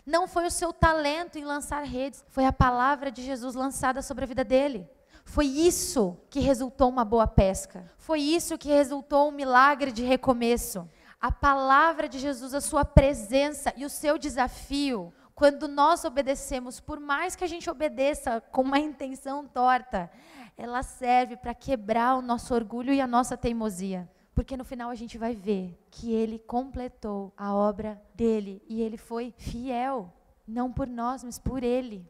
Não 0.07 0.27
foi 0.27 0.47
o 0.47 0.51
seu 0.51 0.73
talento 0.73 1.37
em 1.37 1.45
lançar 1.45 1.83
redes, 1.83 2.25
foi 2.29 2.47
a 2.47 2.53
palavra 2.53 3.11
de 3.11 3.23
Jesus 3.23 3.55
lançada 3.55 4.03
sobre 4.03 4.25
a 4.25 4.27
vida 4.27 4.45
dele. 4.45 4.89
Foi 5.25 5.47
isso 5.47 6.17
que 6.31 6.41
resultou 6.41 6.89
uma 6.89 7.05
boa 7.05 7.27
pesca. 7.27 7.85
Foi 7.99 8.21
isso 8.21 8.57
que 8.57 8.69
resultou 8.69 9.29
um 9.29 9.33
milagre 9.33 9.93
de 9.93 10.03
recomeço. 10.03 10.89
A 11.21 11.31
palavra 11.31 12.09
de 12.09 12.19
Jesus, 12.19 12.55
a 12.55 12.61
sua 12.61 12.85
presença 12.85 13.73
e 13.77 13.85
o 13.85 13.91
seu 13.91 14.17
desafio, 14.17 15.13
quando 15.35 15.69
nós 15.69 16.05
obedecemos, 16.05 16.81
por 16.81 16.99
mais 16.99 17.37
que 17.37 17.45
a 17.45 17.47
gente 17.47 17.69
obedeça 17.69 18.41
com 18.51 18.63
uma 18.63 18.79
intenção 18.79 19.47
torta, 19.47 20.11
ela 20.57 20.83
serve 20.83 21.37
para 21.37 21.55
quebrar 21.55 22.17
o 22.17 22.23
nosso 22.23 22.55
orgulho 22.55 22.93
e 22.93 23.01
a 23.01 23.07
nossa 23.07 23.37
teimosia. 23.37 24.11
Porque 24.35 24.57
no 24.57 24.65
final 24.65 24.91
a 24.91 24.95
gente 24.95 25.19
vai 25.19 25.35
ver 25.35 25.79
que 25.91 26.13
ele 26.13 26.39
completou 26.39 27.33
a 27.37 27.55
obra 27.55 28.01
dele 28.15 28.63
e 28.69 28.81
ele 28.81 28.97
foi 28.97 29.35
fiel, 29.37 30.13
não 30.47 30.73
por 30.73 30.87
nós, 30.87 31.23
mas 31.23 31.39
por 31.39 31.63
ele. 31.63 32.07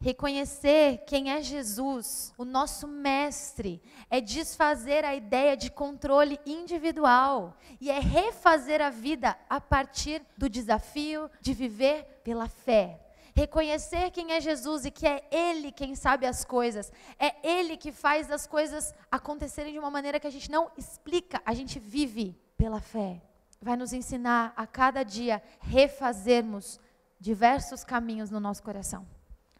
Reconhecer 0.00 1.04
quem 1.06 1.30
é 1.30 1.40
Jesus, 1.40 2.32
o 2.36 2.44
nosso 2.44 2.86
mestre, 2.86 3.82
é 4.10 4.20
desfazer 4.20 5.04
a 5.04 5.14
ideia 5.14 5.56
de 5.56 5.70
controle 5.70 6.38
individual 6.44 7.56
e 7.80 7.90
é 7.90 7.98
refazer 8.00 8.82
a 8.82 8.90
vida 8.90 9.36
a 9.48 9.60
partir 9.60 10.22
do 10.36 10.48
desafio 10.48 11.30
de 11.40 11.54
viver 11.54 12.04
pela 12.22 12.48
fé. 12.48 13.03
Reconhecer 13.34 14.10
quem 14.10 14.32
é 14.32 14.40
Jesus 14.40 14.84
e 14.84 14.90
que 14.90 15.06
é 15.06 15.26
Ele 15.30 15.72
quem 15.72 15.94
sabe 15.94 16.24
as 16.26 16.44
coisas, 16.44 16.92
é 17.18 17.34
Ele 17.46 17.76
que 17.76 17.90
faz 17.90 18.30
as 18.30 18.46
coisas 18.46 18.94
acontecerem 19.10 19.72
de 19.72 19.78
uma 19.78 19.90
maneira 19.90 20.20
que 20.20 20.26
a 20.26 20.30
gente 20.30 20.50
não 20.50 20.70
explica, 20.76 21.42
a 21.44 21.52
gente 21.52 21.78
vive 21.78 22.40
pela 22.56 22.80
fé. 22.80 23.20
Vai 23.60 23.76
nos 23.76 23.92
ensinar 23.92 24.52
a 24.56 24.66
cada 24.66 25.02
dia 25.02 25.42
refazermos 25.58 26.78
diversos 27.18 27.82
caminhos 27.82 28.30
no 28.30 28.38
nosso 28.38 28.62
coração 28.62 29.06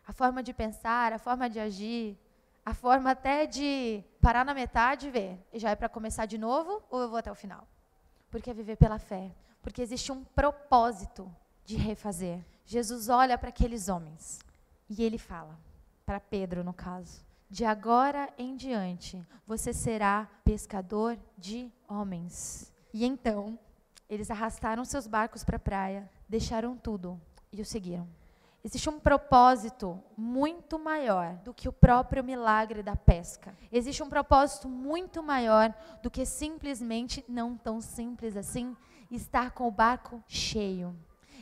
a 0.07 0.13
forma 0.13 0.43
de 0.43 0.53
pensar, 0.53 1.13
a 1.13 1.19
forma 1.19 1.49
de 1.49 1.59
agir, 1.59 2.19
a 2.65 2.75
forma 2.75 3.11
até 3.11 3.47
de 3.47 4.05
parar 4.21 4.45
na 4.45 4.55
metade 4.55 5.09
e 5.09 5.11
ver, 5.11 5.39
já 5.55 5.71
é 5.71 5.77
para 5.77 5.89
começar 5.89 6.27
de 6.27 6.39
novo 6.39 6.83
ou 6.91 7.01
eu 7.01 7.09
vou 7.09 7.19
até 7.19 7.31
o 7.31 7.35
final? 7.35 7.67
Porque 8.31 8.51
é 8.51 8.55
viver 8.55 8.77
pela 8.77 8.99
fé, 8.99 9.35
porque 9.63 9.83
existe 9.83 10.13
um 10.13 10.25
propósito 10.25 11.31
de 11.65 11.77
refazer. 11.77 12.41
Jesus 12.65 13.09
olha 13.09 13.37
para 13.37 13.51
aqueles 13.51 13.89
homens 13.89 14.41
e 14.89 15.03
ele 15.03 15.19
fala, 15.19 15.59
para 16.05 16.21
Pedro 16.21 16.65
no 16.65 16.73
caso, 16.73 17.25
de 17.51 17.65
agora 17.65 18.33
em 18.39 18.57
diante 18.57 19.25
você 19.47 19.73
será 19.73 20.29
pescador 20.45 21.19
de 21.37 21.71
homens. 21.89 22.73
E 22.93 23.05
então, 23.05 23.59
eles 24.09 24.31
arrastaram 24.31 24.85
seus 24.85 25.07
barcos 25.07 25.45
para 25.45 25.57
a 25.57 25.61
praia, 25.61 26.11
deixaram 26.29 26.77
tudo 26.77 27.21
e 27.53 27.61
o 27.61 27.65
seguiram. 27.65 28.09
Existe 28.63 28.89
um 28.89 28.99
propósito 28.99 30.03
muito 30.17 30.79
maior 30.79 31.35
do 31.45 31.53
que 31.53 31.69
o 31.69 31.73
próprio 31.73 32.25
milagre 32.25 32.83
da 32.83 32.97
pesca. 32.97 33.55
Existe 33.71 34.03
um 34.03 34.09
propósito 34.09 34.71
muito 34.71 35.23
maior 35.23 35.75
do 36.03 36.11
que 36.11 36.25
simplesmente, 36.25 37.23
não 37.29 37.59
tão 37.59 37.79
simples 37.79 38.35
assim, 38.39 38.75
estar 39.11 39.51
com 39.51 39.69
o 39.69 39.71
barco 39.71 40.23
cheio. 40.27 40.97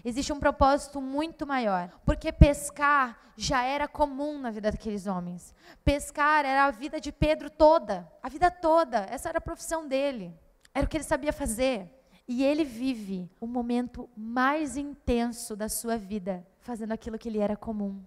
Existe 0.04 0.32
um 0.32 0.40
propósito 0.40 1.00
muito 1.00 1.46
maior, 1.46 1.90
porque 2.04 2.32
pescar 2.32 3.18
já 3.36 3.62
era 3.62 3.86
comum 3.86 4.38
na 4.38 4.50
vida 4.50 4.70
daqueles 4.70 5.06
homens. 5.06 5.54
Pescar 5.84 6.44
era 6.44 6.64
a 6.64 6.70
vida 6.70 7.00
de 7.00 7.12
Pedro 7.12 7.48
toda, 7.48 8.10
a 8.22 8.28
vida 8.28 8.50
toda. 8.50 9.06
Essa 9.08 9.28
era 9.28 9.38
a 9.38 9.42
profissão 9.42 9.86
dele. 9.86 10.34
Era 10.74 10.86
o 10.86 10.88
que 10.88 10.96
ele 10.96 11.04
sabia 11.04 11.32
fazer. 11.32 11.88
E 12.26 12.44
ele 12.44 12.64
vive 12.64 13.30
o 13.40 13.46
momento 13.46 14.08
mais 14.16 14.76
intenso 14.76 15.56
da 15.56 15.68
sua 15.68 15.96
vida 15.96 16.46
fazendo 16.60 16.92
aquilo 16.92 17.18
que 17.18 17.30
lhe 17.30 17.38
era 17.38 17.56
comum. 17.56 18.00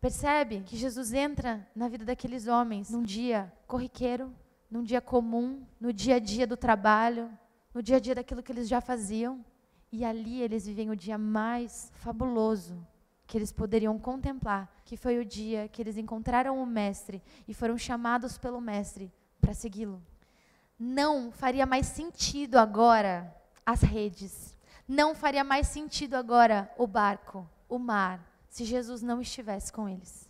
Percebe 0.00 0.62
que 0.62 0.76
Jesus 0.76 1.12
entra 1.12 1.66
na 1.74 1.88
vida 1.88 2.04
daqueles 2.04 2.48
homens 2.48 2.90
num 2.90 3.02
dia 3.02 3.52
corriqueiro, 3.68 4.34
num 4.68 4.82
dia 4.82 5.00
comum, 5.00 5.64
no 5.80 5.92
dia 5.92 6.16
a 6.16 6.18
dia 6.18 6.46
do 6.46 6.56
trabalho, 6.56 7.30
no 7.72 7.80
dia 7.80 7.96
a 7.96 8.00
dia 8.00 8.14
daquilo 8.14 8.42
que 8.42 8.50
eles 8.50 8.68
já 8.68 8.80
faziam. 8.80 9.44
E 9.92 10.04
ali 10.06 10.40
eles 10.40 10.66
vivem 10.66 10.90
o 10.90 10.96
dia 10.96 11.18
mais 11.18 11.92
fabuloso 11.96 12.84
que 13.26 13.36
eles 13.36 13.52
poderiam 13.52 13.98
contemplar, 13.98 14.72
que 14.84 14.96
foi 14.96 15.18
o 15.18 15.24
dia 15.24 15.68
que 15.68 15.82
eles 15.82 15.98
encontraram 15.98 16.62
o 16.62 16.66
Mestre 16.66 17.22
e 17.46 17.52
foram 17.52 17.76
chamados 17.76 18.38
pelo 18.38 18.60
Mestre 18.60 19.12
para 19.38 19.54
segui-lo. 19.54 20.02
Não 20.78 21.30
faria 21.30 21.66
mais 21.66 21.86
sentido 21.86 22.56
agora 22.56 23.34
as 23.64 23.82
redes. 23.82 24.56
Não 24.88 25.14
faria 25.14 25.44
mais 25.44 25.68
sentido 25.68 26.14
agora 26.14 26.70
o 26.76 26.86
barco, 26.86 27.48
o 27.68 27.78
mar, 27.78 28.20
se 28.48 28.64
Jesus 28.64 29.00
não 29.00 29.20
estivesse 29.20 29.72
com 29.72 29.88
eles. 29.88 30.28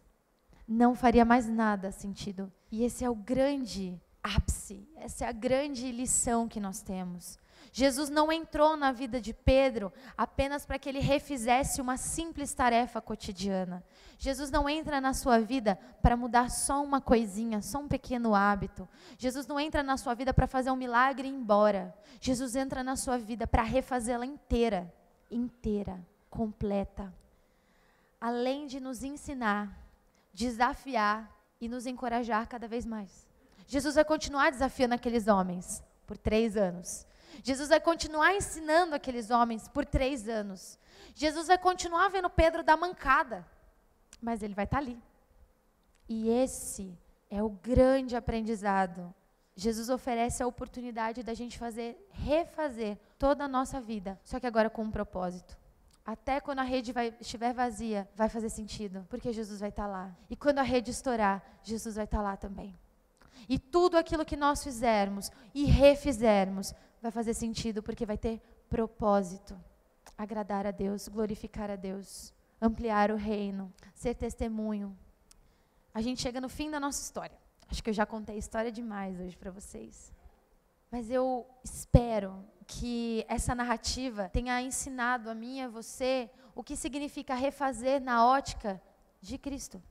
Não 0.67 0.95
faria 0.95 1.25
mais 1.25 1.49
nada 1.49 1.91
sentido. 1.91 2.53
E 2.71 2.85
esse 2.85 3.05
é 3.05 3.11
o 3.11 3.15
grande 3.15 4.01
ápice, 4.23 4.89
essa 4.97 5.25
é 5.25 5.29
a 5.29 5.33
grande 5.33 5.91
lição 5.91 6.47
que 6.47 6.61
nós 6.61 6.83
temos. 6.83 7.39
Jesus 7.75 8.11
não 8.11 8.31
entrou 8.31 8.77
na 8.77 8.93
vida 8.93 9.19
de 9.19 9.33
Pedro 9.33 9.91
apenas 10.17 10.67
para 10.67 10.79
que 10.79 10.91
ele 10.91 10.99
refizesse 10.99 11.81
uma 11.81 11.97
simples 11.97 12.53
tarefa 12.53 13.01
cotidiana. 13.01 13.83
Jesus 14.19 14.51
não 14.51 14.69
entra 14.69 15.01
na 15.01 15.15
sua 15.15 15.41
vida 15.41 15.79
para 16.03 16.15
mudar 16.15 16.51
só 16.51 16.85
uma 16.85 17.01
coisinha, 17.01 17.63
só 17.63 17.79
um 17.79 17.89
pequeno 17.89 18.35
hábito. 18.35 18.87
Jesus 19.17 19.47
não 19.47 19.59
entra 19.59 19.83
na 19.83 19.97
sua 19.97 20.13
vida 20.15 20.35
para 20.35 20.47
fazer 20.47 20.71
um 20.71 20.77
milagre 20.77 21.27
e 21.27 21.31
ir 21.31 21.35
embora. 21.35 21.97
Jesus 22.21 22.55
entra 22.55 22.85
na 22.85 22.95
sua 22.95 23.17
vida 23.17 23.47
para 23.47 23.63
refazê-la 23.63 24.27
inteira, 24.27 24.93
inteira, 25.31 25.99
completa. 26.29 27.11
Além 28.21 28.67
de 28.67 28.81
nos 28.81 29.03
ensinar, 29.03 29.75
desafiar 30.35 31.35
e 31.59 31.69
nos 31.69 31.87
encorajar 31.87 32.47
cada 32.47 32.69
vez 32.69 32.85
mais. 32.85 33.27
Jesus 33.67 33.95
vai 33.95 34.05
continuar 34.05 34.51
desafiando 34.51 34.95
aqueles 34.95 35.27
homens 35.27 35.83
por 36.07 36.19
três 36.19 36.55
anos. 36.55 37.07
Jesus 37.43 37.69
vai 37.69 37.81
continuar 37.81 38.35
ensinando 38.35 38.95
aqueles 38.95 39.31
homens 39.31 39.69
por 39.69 39.85
três 39.85 40.29
anos. 40.29 40.79
Jesus 41.15 41.47
vai 41.49 41.59
continuar 41.59 42.09
vendo 42.09 42.31
Pedro 42.31 42.63
dar 42.63 42.77
mancada, 42.77 43.47
mas 44.21 44.43
ele 44.43 44.55
vai 44.55 44.65
estar 44.65 44.79
tá 44.79 44.83
ali. 44.83 44.99
E 46.09 46.29
esse 46.29 46.99
é 47.31 47.43
o 47.43 47.49
grande 47.49 48.17
aprendizado. 48.17 49.15
Jesus 49.55 49.89
oferece 49.89 50.43
a 50.43 50.47
oportunidade 50.47 51.23
da 51.23 51.35
gente 51.35 51.59
fazer, 51.59 52.09
refazer 52.11 52.99
toda 53.19 53.45
a 53.45 53.49
nossa 53.49 53.81
vida, 53.81 54.19
só 54.25 54.41
que 54.41 54.47
agora 54.47 54.71
com 54.71 54.83
um 54.83 54.91
propósito. 54.91 55.57
Até 56.05 56.41
quando 56.41 56.59
a 56.59 56.65
rede 56.65 56.93
vai, 56.93 57.15
estiver 57.21 57.53
vazia, 57.53 58.09
vai 58.17 58.29
fazer 58.29 58.49
sentido, 58.49 59.07
porque 59.09 59.33
Jesus 59.33 59.61
vai 59.61 59.69
estar 59.69 59.87
lá. 59.87 60.15
E 60.29 60.35
quando 60.35 60.59
a 60.59 60.63
rede 60.63 60.91
estourar, 60.91 61.43
Jesus 61.63 61.95
vai 61.95 62.05
estar 62.05 62.21
lá 62.21 62.37
também. 62.37 62.77
E 63.49 63.59
tudo 63.59 63.97
aquilo 63.97 64.25
que 64.25 64.37
nós 64.37 64.65
fizermos 64.65 65.31
e 65.55 65.65
refizermos 65.65 66.75
vai 67.03 67.11
fazer 67.11 67.35
sentido, 67.35 67.83
porque 67.83 68.07
vai 68.07 68.17
ter 68.17 68.41
propósito. 68.71 69.59
Agradar 70.17 70.67
a 70.67 70.71
Deus, 70.71 71.09
glorificar 71.09 71.71
a 71.71 71.77
Deus, 71.77 72.33
ampliar 72.61 73.11
o 73.11 73.17
reino, 73.17 73.73
ser 73.93 74.15
testemunho. 74.15 74.97
A 75.93 76.01
gente 76.01 76.23
chega 76.23 76.41
no 76.41 76.49
fim 76.49 76.71
da 76.71 76.79
nossa 76.79 77.03
história. 77.03 77.37
Acho 77.69 77.83
que 77.83 77.91
eu 77.91 77.95
já 77.95 78.07
contei 78.07 78.39
história 78.39 78.71
demais 78.71 79.19
hoje 79.19 79.37
para 79.37 79.51
vocês. 79.51 80.13
Mas 80.91 81.11
eu 81.11 81.47
espero 81.65 82.45
que 82.67 83.25
essa 83.29 83.55
narrativa 83.55 84.29
tenha 84.29 84.61
ensinado 84.63 85.29
a 85.29 85.35
mim 85.35 85.59
e 85.59 85.63
a 85.63 85.69
você 85.69 86.31
o 86.55 86.63
que 86.63 86.77
significa 86.77 87.35
refazer 87.35 88.01
na 88.01 88.27
ótica 88.27 88.81
de 89.21 89.39
Cristo. 89.39 89.83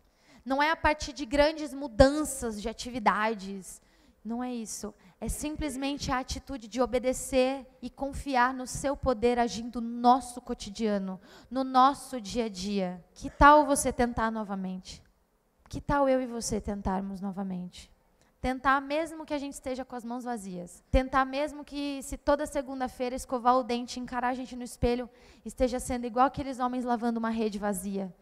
Não 0.45 0.61
é 0.61 0.71
a 0.71 0.75
partir 0.75 1.11
de 1.11 1.25
grandes 1.25 1.73
mudanças 1.73 2.61
de 2.61 2.69
atividades. 2.69 3.81
Não 4.23 4.43
é 4.43 4.53
isso. 4.53 4.93
É 5.19 5.27
simplesmente 5.27 6.11
a 6.11 6.19
atitude 6.19 6.67
de 6.67 6.81
obedecer 6.81 7.65
e 7.81 7.89
confiar 7.89 8.53
no 8.53 8.67
seu 8.67 8.95
poder 8.95 9.39
agindo 9.39 9.81
no 9.81 9.89
nosso 9.89 10.39
cotidiano, 10.41 11.19
no 11.49 11.63
nosso 11.63 12.21
dia 12.21 12.45
a 12.45 12.49
dia. 12.49 13.03
Que 13.13 13.29
tal 13.29 13.65
você 13.65 13.91
tentar 13.91 14.31
novamente? 14.31 15.01
Que 15.67 15.81
tal 15.81 16.07
eu 16.07 16.21
e 16.21 16.27
você 16.27 16.61
tentarmos 16.61 17.21
novamente? 17.21 17.91
Tentar 18.41 18.81
mesmo 18.81 19.25
que 19.25 19.33
a 19.33 19.37
gente 19.37 19.53
esteja 19.53 19.85
com 19.85 19.95
as 19.95 20.03
mãos 20.03 20.23
vazias. 20.23 20.83
Tentar 20.89 21.25
mesmo 21.25 21.63
que 21.63 22.01
se 22.01 22.17
toda 22.17 22.47
segunda-feira 22.47 23.15
escovar 23.15 23.55
o 23.55 23.63
dente, 23.63 23.99
encarar 23.99 24.29
a 24.29 24.33
gente 24.33 24.55
no 24.55 24.63
espelho, 24.63 25.07
esteja 25.45 25.79
sendo 25.79 26.05
igual 26.05 26.25
aqueles 26.25 26.59
homens 26.59 26.83
lavando 26.83 27.19
uma 27.19 27.29
rede 27.29 27.59
vazia. 27.59 28.13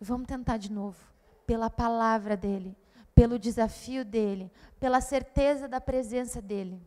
Vamos 0.00 0.26
tentar 0.26 0.56
de 0.56 0.70
novo 0.70 0.98
pela 1.46 1.70
palavra 1.70 2.36
dele, 2.36 2.76
pelo 3.18 3.36
desafio 3.36 4.04
dele, 4.04 4.48
pela 4.78 5.00
certeza 5.00 5.66
da 5.66 5.80
presença 5.80 6.40
dele. 6.40 6.80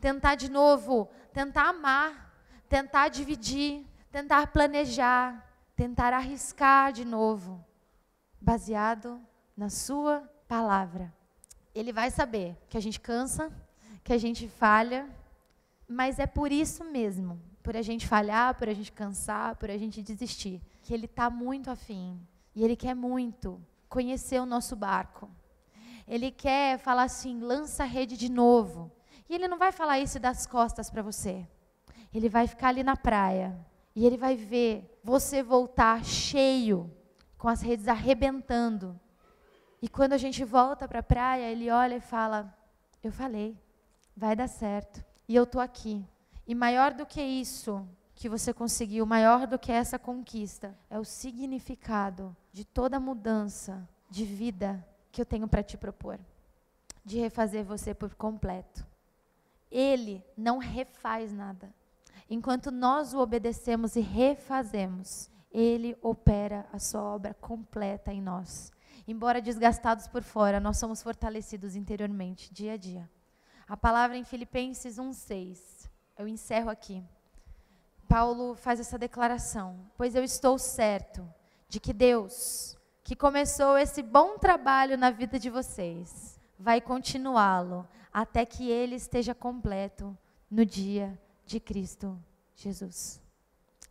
Tentar 0.00 0.34
de 0.34 0.50
novo, 0.50 1.08
tentar 1.32 1.68
amar, 1.68 2.34
tentar 2.68 3.06
dividir, 3.06 3.86
tentar 4.10 4.48
planejar, 4.48 5.48
tentar 5.76 6.12
arriscar 6.12 6.92
de 6.92 7.04
novo, 7.04 7.64
baseado 8.40 9.20
na 9.56 9.70
sua 9.70 10.28
palavra. 10.48 11.14
Ele 11.72 11.92
vai 11.92 12.10
saber 12.10 12.56
que 12.68 12.76
a 12.76 12.80
gente 12.80 12.98
cansa, 12.98 13.52
que 14.02 14.12
a 14.12 14.18
gente 14.18 14.48
falha, 14.48 15.08
mas 15.86 16.18
é 16.18 16.26
por 16.26 16.50
isso 16.50 16.82
mesmo, 16.82 17.40
por 17.62 17.76
a 17.76 17.82
gente 17.82 18.08
falhar, 18.08 18.56
por 18.56 18.68
a 18.68 18.74
gente 18.74 18.90
cansar, 18.90 19.54
por 19.54 19.70
a 19.70 19.78
gente 19.78 20.02
desistir, 20.02 20.60
que 20.82 20.92
ele 20.92 21.04
está 21.04 21.30
muito 21.30 21.70
afim 21.70 22.20
e 22.52 22.64
ele 22.64 22.74
quer 22.74 22.96
muito 22.96 23.64
conhecer 23.88 24.40
o 24.40 24.46
nosso 24.46 24.74
barco. 24.74 25.30
Ele 26.12 26.30
quer 26.30 26.78
falar 26.78 27.04
assim: 27.04 27.40
lança 27.40 27.84
a 27.84 27.86
rede 27.86 28.18
de 28.18 28.30
novo. 28.30 28.92
E 29.30 29.34
ele 29.34 29.48
não 29.48 29.56
vai 29.56 29.72
falar 29.72 29.98
isso 29.98 30.20
das 30.20 30.46
costas 30.46 30.90
para 30.90 31.00
você. 31.00 31.48
Ele 32.12 32.28
vai 32.28 32.46
ficar 32.46 32.68
ali 32.68 32.82
na 32.82 32.94
praia 32.94 33.58
e 33.96 34.04
ele 34.04 34.18
vai 34.18 34.36
ver 34.36 35.00
você 35.02 35.42
voltar 35.42 36.04
cheio, 36.04 36.94
com 37.38 37.48
as 37.48 37.62
redes 37.62 37.88
arrebentando. 37.88 39.00
E 39.80 39.88
quando 39.88 40.12
a 40.12 40.18
gente 40.18 40.44
volta 40.44 40.86
para 40.86 40.98
a 40.98 41.02
praia, 41.02 41.50
ele 41.50 41.70
olha 41.70 41.94
e 41.94 42.00
fala: 42.00 42.54
Eu 43.02 43.10
falei, 43.10 43.56
vai 44.14 44.36
dar 44.36 44.48
certo. 44.48 45.02
E 45.26 45.34
eu 45.34 45.44
estou 45.44 45.62
aqui. 45.62 46.06
E 46.46 46.54
maior 46.54 46.92
do 46.92 47.06
que 47.06 47.22
isso 47.22 47.88
que 48.14 48.28
você 48.28 48.52
conseguiu, 48.52 49.06
maior 49.06 49.46
do 49.46 49.58
que 49.58 49.72
essa 49.72 49.98
conquista, 49.98 50.76
é 50.90 50.98
o 50.98 51.04
significado 51.04 52.36
de 52.52 52.66
toda 52.66 53.00
mudança 53.00 53.88
de 54.10 54.26
vida 54.26 54.86
que 55.12 55.20
eu 55.20 55.26
tenho 55.26 55.46
para 55.46 55.62
te 55.62 55.76
propor, 55.76 56.18
de 57.04 57.18
refazer 57.18 57.64
você 57.64 57.94
por 57.94 58.14
completo. 58.14 58.84
Ele 59.70 60.24
não 60.36 60.58
refaz 60.58 61.32
nada. 61.32 61.72
Enquanto 62.28 62.70
nós 62.70 63.12
o 63.12 63.18
obedecemos 63.18 63.94
e 63.94 64.00
refazemos, 64.00 65.30
ele 65.52 65.96
opera 66.00 66.66
a 66.72 66.78
sua 66.78 67.02
obra 67.02 67.34
completa 67.34 68.12
em 68.12 68.22
nós. 68.22 68.72
Embora 69.06 69.42
desgastados 69.42 70.08
por 70.08 70.22
fora, 70.22 70.58
nós 70.58 70.78
somos 70.78 71.02
fortalecidos 71.02 71.76
interiormente, 71.76 72.52
dia 72.52 72.72
a 72.72 72.76
dia. 72.76 73.10
A 73.68 73.76
palavra 73.76 74.16
em 74.16 74.24
Filipenses 74.24 74.98
1:6. 74.98 75.90
Eu 76.16 76.26
encerro 76.28 76.70
aqui. 76.70 77.02
Paulo 78.08 78.54
faz 78.54 78.80
essa 78.80 78.98
declaração: 78.98 79.90
Pois 79.96 80.14
eu 80.14 80.22
estou 80.22 80.58
certo 80.58 81.26
de 81.68 81.80
que 81.80 81.92
Deus, 81.92 82.78
que 83.12 83.16
começou 83.16 83.76
esse 83.76 84.00
bom 84.00 84.38
trabalho 84.38 84.96
na 84.96 85.10
vida 85.10 85.38
de 85.38 85.50
vocês, 85.50 86.40
vai 86.58 86.80
continuá-lo 86.80 87.86
até 88.10 88.46
que 88.46 88.70
ele 88.70 88.94
esteja 88.94 89.34
completo 89.34 90.16
no 90.50 90.64
dia 90.64 91.20
de 91.44 91.60
Cristo 91.60 92.18
Jesus. 92.56 93.20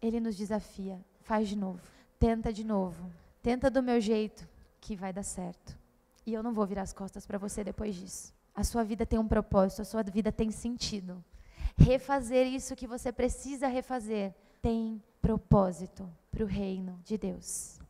Ele 0.02 0.20
nos 0.20 0.36
desafia, 0.36 1.00
faz 1.20 1.48
de 1.48 1.56
novo, 1.56 1.80
tenta 2.18 2.52
de 2.52 2.64
novo, 2.64 3.12
tenta 3.44 3.70
do 3.70 3.84
meu 3.84 4.02
jeito, 4.02 4.50
que 4.80 4.96
vai 4.96 5.14
dar 5.14 5.22
certo. 5.22 5.78
E 6.26 6.34
eu 6.34 6.42
não 6.42 6.52
vou 6.52 6.66
virar 6.66 6.82
as 6.82 6.92
costas 6.92 7.24
para 7.24 7.38
você 7.38 7.64
depois 7.64 7.94
disso. 7.94 8.34
A 8.56 8.64
sua 8.64 8.84
vida 8.84 9.06
tem 9.06 9.20
um 9.20 9.28
propósito, 9.28 9.84
a 9.84 9.86
sua 9.86 10.02
vida 10.02 10.32
tem 10.32 10.50
sentido. 10.50 11.24
Refazer 11.78 12.48
isso 12.48 12.76
que 12.76 12.88
você 12.88 13.12
precisa 13.12 13.68
refazer 13.68 14.34
tem 14.64 15.00
propósito 15.22 16.10
para 16.32 16.44
o 16.44 16.48
reino 16.48 17.00
de 17.04 17.20
Deus. 17.20 17.81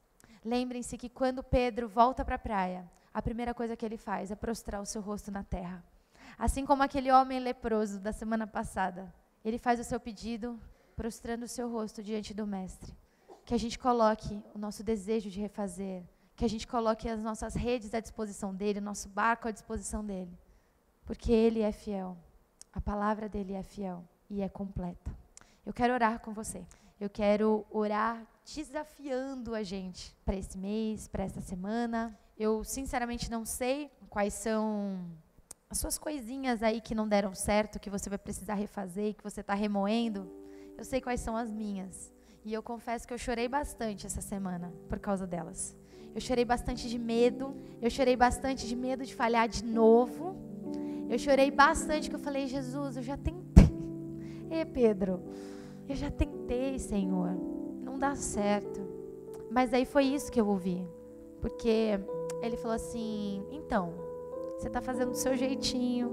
Lembrem-se 0.43 0.97
que 0.97 1.09
quando 1.09 1.43
Pedro 1.43 1.87
volta 1.87 2.25
para 2.25 2.35
a 2.35 2.39
praia, 2.39 2.89
a 3.13 3.21
primeira 3.21 3.53
coisa 3.53 3.75
que 3.75 3.85
ele 3.85 3.97
faz 3.97 4.31
é 4.31 4.35
prostrar 4.35 4.81
o 4.81 4.85
seu 4.85 5.01
rosto 5.01 5.31
na 5.31 5.43
terra. 5.43 5.83
Assim 6.37 6.65
como 6.65 6.81
aquele 6.81 7.11
homem 7.11 7.39
leproso 7.39 7.99
da 7.99 8.11
semana 8.11 8.47
passada, 8.47 9.13
ele 9.45 9.57
faz 9.57 9.79
o 9.79 9.83
seu 9.83 9.99
pedido 9.99 10.59
prostrando 10.95 11.43
o 11.43 11.47
seu 11.47 11.69
rosto 11.69 12.01
diante 12.01 12.33
do 12.33 12.47
Mestre. 12.47 12.95
Que 13.45 13.53
a 13.53 13.57
gente 13.57 13.77
coloque 13.77 14.41
o 14.53 14.57
nosso 14.57 14.83
desejo 14.83 15.29
de 15.29 15.39
refazer, 15.39 16.03
que 16.35 16.45
a 16.45 16.49
gente 16.49 16.67
coloque 16.67 17.07
as 17.07 17.21
nossas 17.21 17.53
redes 17.53 17.93
à 17.93 17.99
disposição 17.99 18.53
dele, 18.53 18.79
o 18.79 18.83
nosso 18.83 19.09
barco 19.09 19.47
à 19.47 19.51
disposição 19.51 20.03
dele. 20.03 20.35
Porque 21.05 21.31
ele 21.31 21.61
é 21.61 21.71
fiel. 21.71 22.17
A 22.73 22.81
palavra 22.81 23.27
dele 23.27 23.53
é 23.53 23.61
fiel 23.61 24.03
e 24.29 24.41
é 24.41 24.49
completa. 24.49 25.11
Eu 25.65 25.73
quero 25.73 25.93
orar 25.93 26.19
com 26.19 26.33
você. 26.33 26.65
Eu 27.01 27.09
quero 27.09 27.65
orar 27.71 28.27
desafiando 28.45 29.55
a 29.55 29.63
gente 29.63 30.15
para 30.23 30.35
esse 30.35 30.55
mês, 30.55 31.07
para 31.07 31.23
essa 31.23 31.41
semana. 31.41 32.15
Eu 32.37 32.63
sinceramente 32.63 33.31
não 33.31 33.43
sei 33.43 33.89
quais 34.07 34.35
são 34.35 34.99
as 35.67 35.79
suas 35.79 35.97
coisinhas 35.97 36.61
aí 36.61 36.79
que 36.79 36.93
não 36.93 37.07
deram 37.07 37.33
certo, 37.33 37.79
que 37.79 37.89
você 37.89 38.07
vai 38.07 38.19
precisar 38.19 38.53
refazer 38.53 39.15
que 39.15 39.23
você 39.23 39.41
está 39.41 39.55
remoendo. 39.55 40.31
Eu 40.77 40.85
sei 40.85 41.01
quais 41.01 41.21
são 41.21 41.35
as 41.35 41.49
minhas. 41.49 42.13
E 42.45 42.53
eu 42.53 42.61
confesso 42.61 43.07
que 43.07 43.13
eu 43.15 43.17
chorei 43.17 43.47
bastante 43.47 44.05
essa 44.05 44.21
semana 44.21 44.71
por 44.87 44.99
causa 44.99 45.25
delas. 45.25 45.75
Eu 46.13 46.21
chorei 46.21 46.45
bastante 46.45 46.87
de 46.87 46.99
medo. 46.99 47.55
Eu 47.81 47.89
chorei 47.89 48.15
bastante 48.15 48.67
de 48.67 48.75
medo 48.75 49.03
de 49.03 49.15
falhar 49.15 49.49
de 49.49 49.63
novo. 49.63 50.35
Eu 51.09 51.17
chorei 51.17 51.49
bastante 51.49 52.11
que 52.11 52.15
eu 52.15 52.19
falei, 52.19 52.45
Jesus, 52.45 52.95
eu 52.95 53.01
já 53.01 53.17
tentei. 53.17 53.65
Ê, 54.51 54.63
Pedro, 54.65 55.19
eu 55.89 55.95
já 55.95 56.11
tentei, 56.11 56.30
Senhor 56.79 57.51
dá 58.01 58.15
certo. 58.15 58.81
Mas 59.51 59.73
aí 59.73 59.85
foi 59.85 60.05
isso 60.05 60.31
que 60.31 60.41
eu 60.41 60.47
ouvi. 60.47 60.83
Porque 61.39 61.99
ele 62.41 62.57
falou 62.57 62.75
assim: 62.75 63.45
então, 63.51 63.93
você 64.57 64.67
está 64.67 64.81
fazendo 64.81 65.11
do 65.11 65.17
seu 65.17 65.37
jeitinho. 65.37 66.11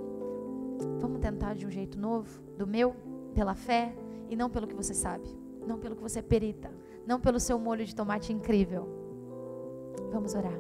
Vamos 1.01 1.19
tentar 1.21 1.55
de 1.55 1.67
um 1.67 1.71
jeito 1.71 1.99
novo, 1.99 2.41
do 2.57 2.67
meu, 2.67 2.95
pela 3.35 3.55
fé, 3.55 3.93
e 4.29 4.37
não 4.37 4.49
pelo 4.49 4.67
que 4.67 4.75
você 4.75 4.95
sabe, 4.95 5.29
não 5.67 5.77
pelo 5.77 5.97
que 5.97 6.03
você 6.03 6.23
perita, 6.23 6.71
não 7.05 7.19
pelo 7.19 7.41
seu 7.41 7.59
molho 7.59 7.85
de 7.85 7.97
tomate 7.97 8.33
incrível. 8.33 8.87
Vamos 10.13 10.35
orar. 10.35 10.57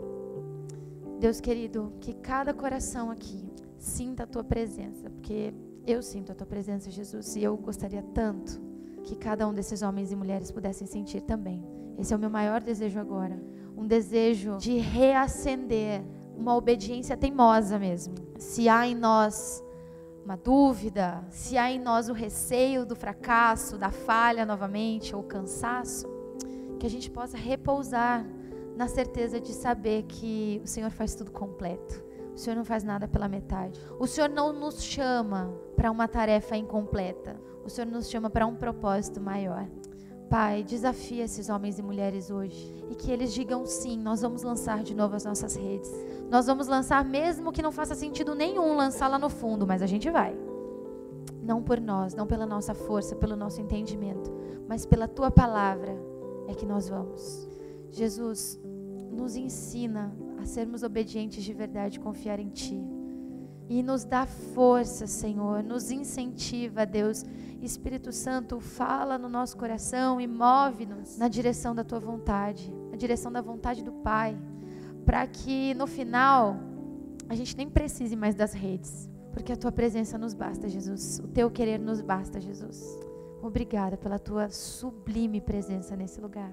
Deus 1.21 1.41
querido, 1.41 1.93
que 2.01 2.15
cada 2.15 2.53
coração 2.53 3.11
aqui 3.11 3.49
sinta 3.79 4.25
a 4.25 4.27
tua 4.27 4.43
presença, 4.43 5.09
porque 5.09 5.55
eu 5.87 6.03
sinto 6.03 6.33
a 6.33 6.35
tua 6.35 6.47
presença, 6.47 6.91
Jesus, 6.91 7.37
e 7.37 7.45
eu 7.45 7.57
gostaria 7.57 8.03
tanto 8.03 8.68
que 9.05 9.17
cada 9.17 9.47
um 9.47 9.53
desses 9.55 9.83
homens 9.83 10.13
e 10.13 10.17
mulheres 10.17 10.51
pudessem 10.51 10.87
sentir 10.87 11.23
também. 11.23 11.63
Esse 11.99 12.13
é 12.13 12.17
o 12.17 12.21
meu 12.21 12.31
maior 12.31 12.61
desejo 12.61 12.99
agora. 12.99 13.41
Um 13.77 13.87
desejo 13.87 14.57
de 14.59 14.79
reacender 14.79 16.03
uma 16.37 16.55
obediência 16.55 17.17
teimosa 17.17 17.79
mesmo. 17.79 18.15
Se 18.39 18.69
há 18.69 18.87
em 18.87 18.95
nós 18.95 19.63
uma 20.25 20.37
dúvida, 20.37 21.25
se 21.31 21.57
há 21.57 21.71
em 21.71 21.81
nós 21.81 22.09
o 22.09 22.13
receio 22.13 22.85
do 22.85 22.95
fracasso, 22.95 23.79
da 23.79 23.91
falha 23.91 24.45
novamente, 24.45 25.17
ou 25.17 25.23
cansaço, 25.23 26.07
que 26.79 26.87
a 26.87 26.91
gente 26.91 27.11
possa 27.11 27.37
repousar 27.37 28.25
na 28.77 28.87
certeza 28.87 29.41
de 29.41 29.53
saber 29.53 30.05
que 30.05 30.61
o 30.63 30.67
Senhor 30.69 30.91
faz 30.91 31.15
tudo 31.15 31.33
completo. 31.33 32.08
O 32.39 32.41
Senhor 32.41 32.55
não 32.55 32.65
faz 32.65 32.85
nada 32.85 33.09
pela 33.09 33.29
metade. 33.29 33.81
O 33.99 34.07
Senhor 34.07 34.31
não 34.31 34.53
nos 34.53 34.81
chama 34.81 35.53
para 35.75 35.91
uma 35.91 36.07
tarefa 36.07 36.57
incompleta. 36.57 37.35
O 37.65 37.69
Senhor 37.69 37.91
nos 37.91 38.09
chama 38.09 38.31
para 38.31 38.47
um 38.47 38.55
propósito 38.55 39.21
maior. 39.21 39.67
Pai, 40.31 40.63
desafia 40.63 41.25
esses 41.25 41.49
homens 41.49 41.81
e 41.81 41.83
mulheres 41.83 42.31
hoje 42.31 42.73
e 42.89 42.95
que 42.95 43.11
eles 43.11 43.35
digam 43.35 43.67
sim, 43.67 43.99
nós 43.99 44.23
vamos 44.23 44.45
lançar 44.45 44.85
de 44.85 44.95
novo 44.95 45.17
as 45.17 45.25
nossas 45.25 45.57
redes. 45.57 45.93
Nós 46.31 46.47
vamos 46.47 46.69
lançar 46.69 47.05
mesmo 47.05 47.51
que 47.51 47.61
não 47.61 47.73
faça 47.73 47.97
sentido 47.97 48.37
nenhum 48.37 48.77
lançar 48.77 49.09
lá 49.09 49.19
no 49.19 49.29
fundo, 49.29 49.67
mas 49.67 49.83
a 49.83 49.87
gente 49.87 50.09
vai. 50.09 50.39
Não 51.43 51.61
por 51.61 51.81
nós, 51.81 52.15
não 52.15 52.25
pela 52.25 52.47
nossa 52.47 52.73
força, 52.73 53.17
pelo 53.17 53.35
nosso 53.35 53.61
entendimento, 53.61 54.33
mas 54.69 54.87
pela 54.87 55.09
tua 55.09 55.29
palavra 55.29 55.93
é 56.47 56.55
que 56.55 56.65
nós 56.65 56.89
vamos. 56.89 57.49
Jesus, 57.91 58.61
nos 59.11 59.35
ensina 59.35 60.15
a 60.41 60.47
sermos 60.47 60.83
obedientes 60.83 61.43
de 61.43 61.53
verdade, 61.53 62.01
confiar 62.01 62.39
em 62.39 62.49
ti. 62.49 62.81
E 63.69 63.83
nos 63.83 64.05
dá 64.05 64.25
força, 64.25 65.07
Senhor, 65.07 65.63
nos 65.63 65.91
incentiva, 65.91 66.87
Deus. 66.87 67.25
Espírito 67.61 68.13
Santo, 68.13 68.61
fala 68.61 69.19
no 69.19 69.29
nosso 69.29 69.57
coração 69.57 70.21
e 70.21 70.27
move-nos 70.27 71.19
na 71.19 71.29
direção 71.29 71.75
da 71.75 71.85
tua 71.85 71.99
vontade, 71.99 72.73
na 72.91 72.97
direção 72.97 73.31
da 73.31 73.43
vontade 73.43 73.83
do 73.83 73.93
Pai, 73.93 74.39
para 75.05 75.27
que 75.27 75.75
no 75.75 75.87
final 75.87 76.57
a 77.29 77.35
gente 77.35 77.57
nem 77.57 77.69
precise 77.69 78.17
mais 78.17 78.35
das 78.35 78.55
redes, 78.55 79.11
porque 79.33 79.53
a 79.53 79.57
tua 79.57 79.73
presença 79.73 80.17
nos 80.17 80.33
basta, 80.33 80.69
Jesus. 80.69 81.19
O 81.19 81.29
teu 81.29 81.51
querer 81.51 81.79
nos 81.79 82.01
basta, 82.01 82.41
Jesus. 82.41 82.99
Obrigada 83.43 83.97
pela 83.97 84.19
tua 84.19 84.49
sublime 84.49 85.41
presença 85.41 85.95
nesse 85.95 86.21
lugar. 86.21 86.53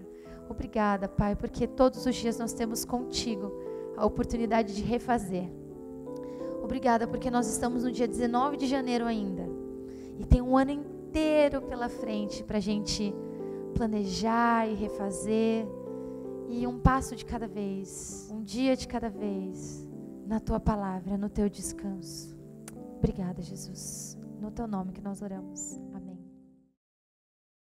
Obrigada, 0.49 1.07
Pai, 1.07 1.35
porque 1.35 1.65
todos 1.65 2.05
os 2.05 2.15
dias 2.15 2.37
nós 2.37 2.53
temos 2.53 2.83
contigo 2.83 3.51
a 3.97 4.05
oportunidade 4.05 4.75
de 4.75 4.81
refazer. 4.81 5.49
Obrigada, 6.63 7.07
porque 7.07 7.29
nós 7.29 7.47
estamos 7.47 7.83
no 7.83 7.91
dia 7.91 8.07
19 8.07 8.57
de 8.57 8.67
janeiro 8.67 9.05
ainda. 9.05 9.47
E 10.17 10.25
tem 10.25 10.41
um 10.41 10.57
ano 10.57 10.71
inteiro 10.71 11.61
pela 11.61 11.89
frente 11.89 12.43
para 12.43 12.57
a 12.57 12.61
gente 12.61 13.13
planejar 13.73 14.67
e 14.67 14.73
refazer. 14.73 15.67
E 16.49 16.65
um 16.65 16.79
passo 16.79 17.15
de 17.15 17.25
cada 17.25 17.47
vez, 17.47 18.29
um 18.31 18.43
dia 18.43 18.75
de 18.75 18.87
cada 18.87 19.09
vez, 19.09 19.87
na 20.25 20.39
tua 20.39 20.59
palavra, 20.59 21.17
no 21.17 21.29
teu 21.29 21.49
descanso. 21.49 22.35
Obrigada, 22.97 23.41
Jesus. 23.41 24.17
No 24.39 24.51
teu 24.51 24.67
nome 24.67 24.91
que 24.91 25.01
nós 25.01 25.21
oramos. 25.21 25.84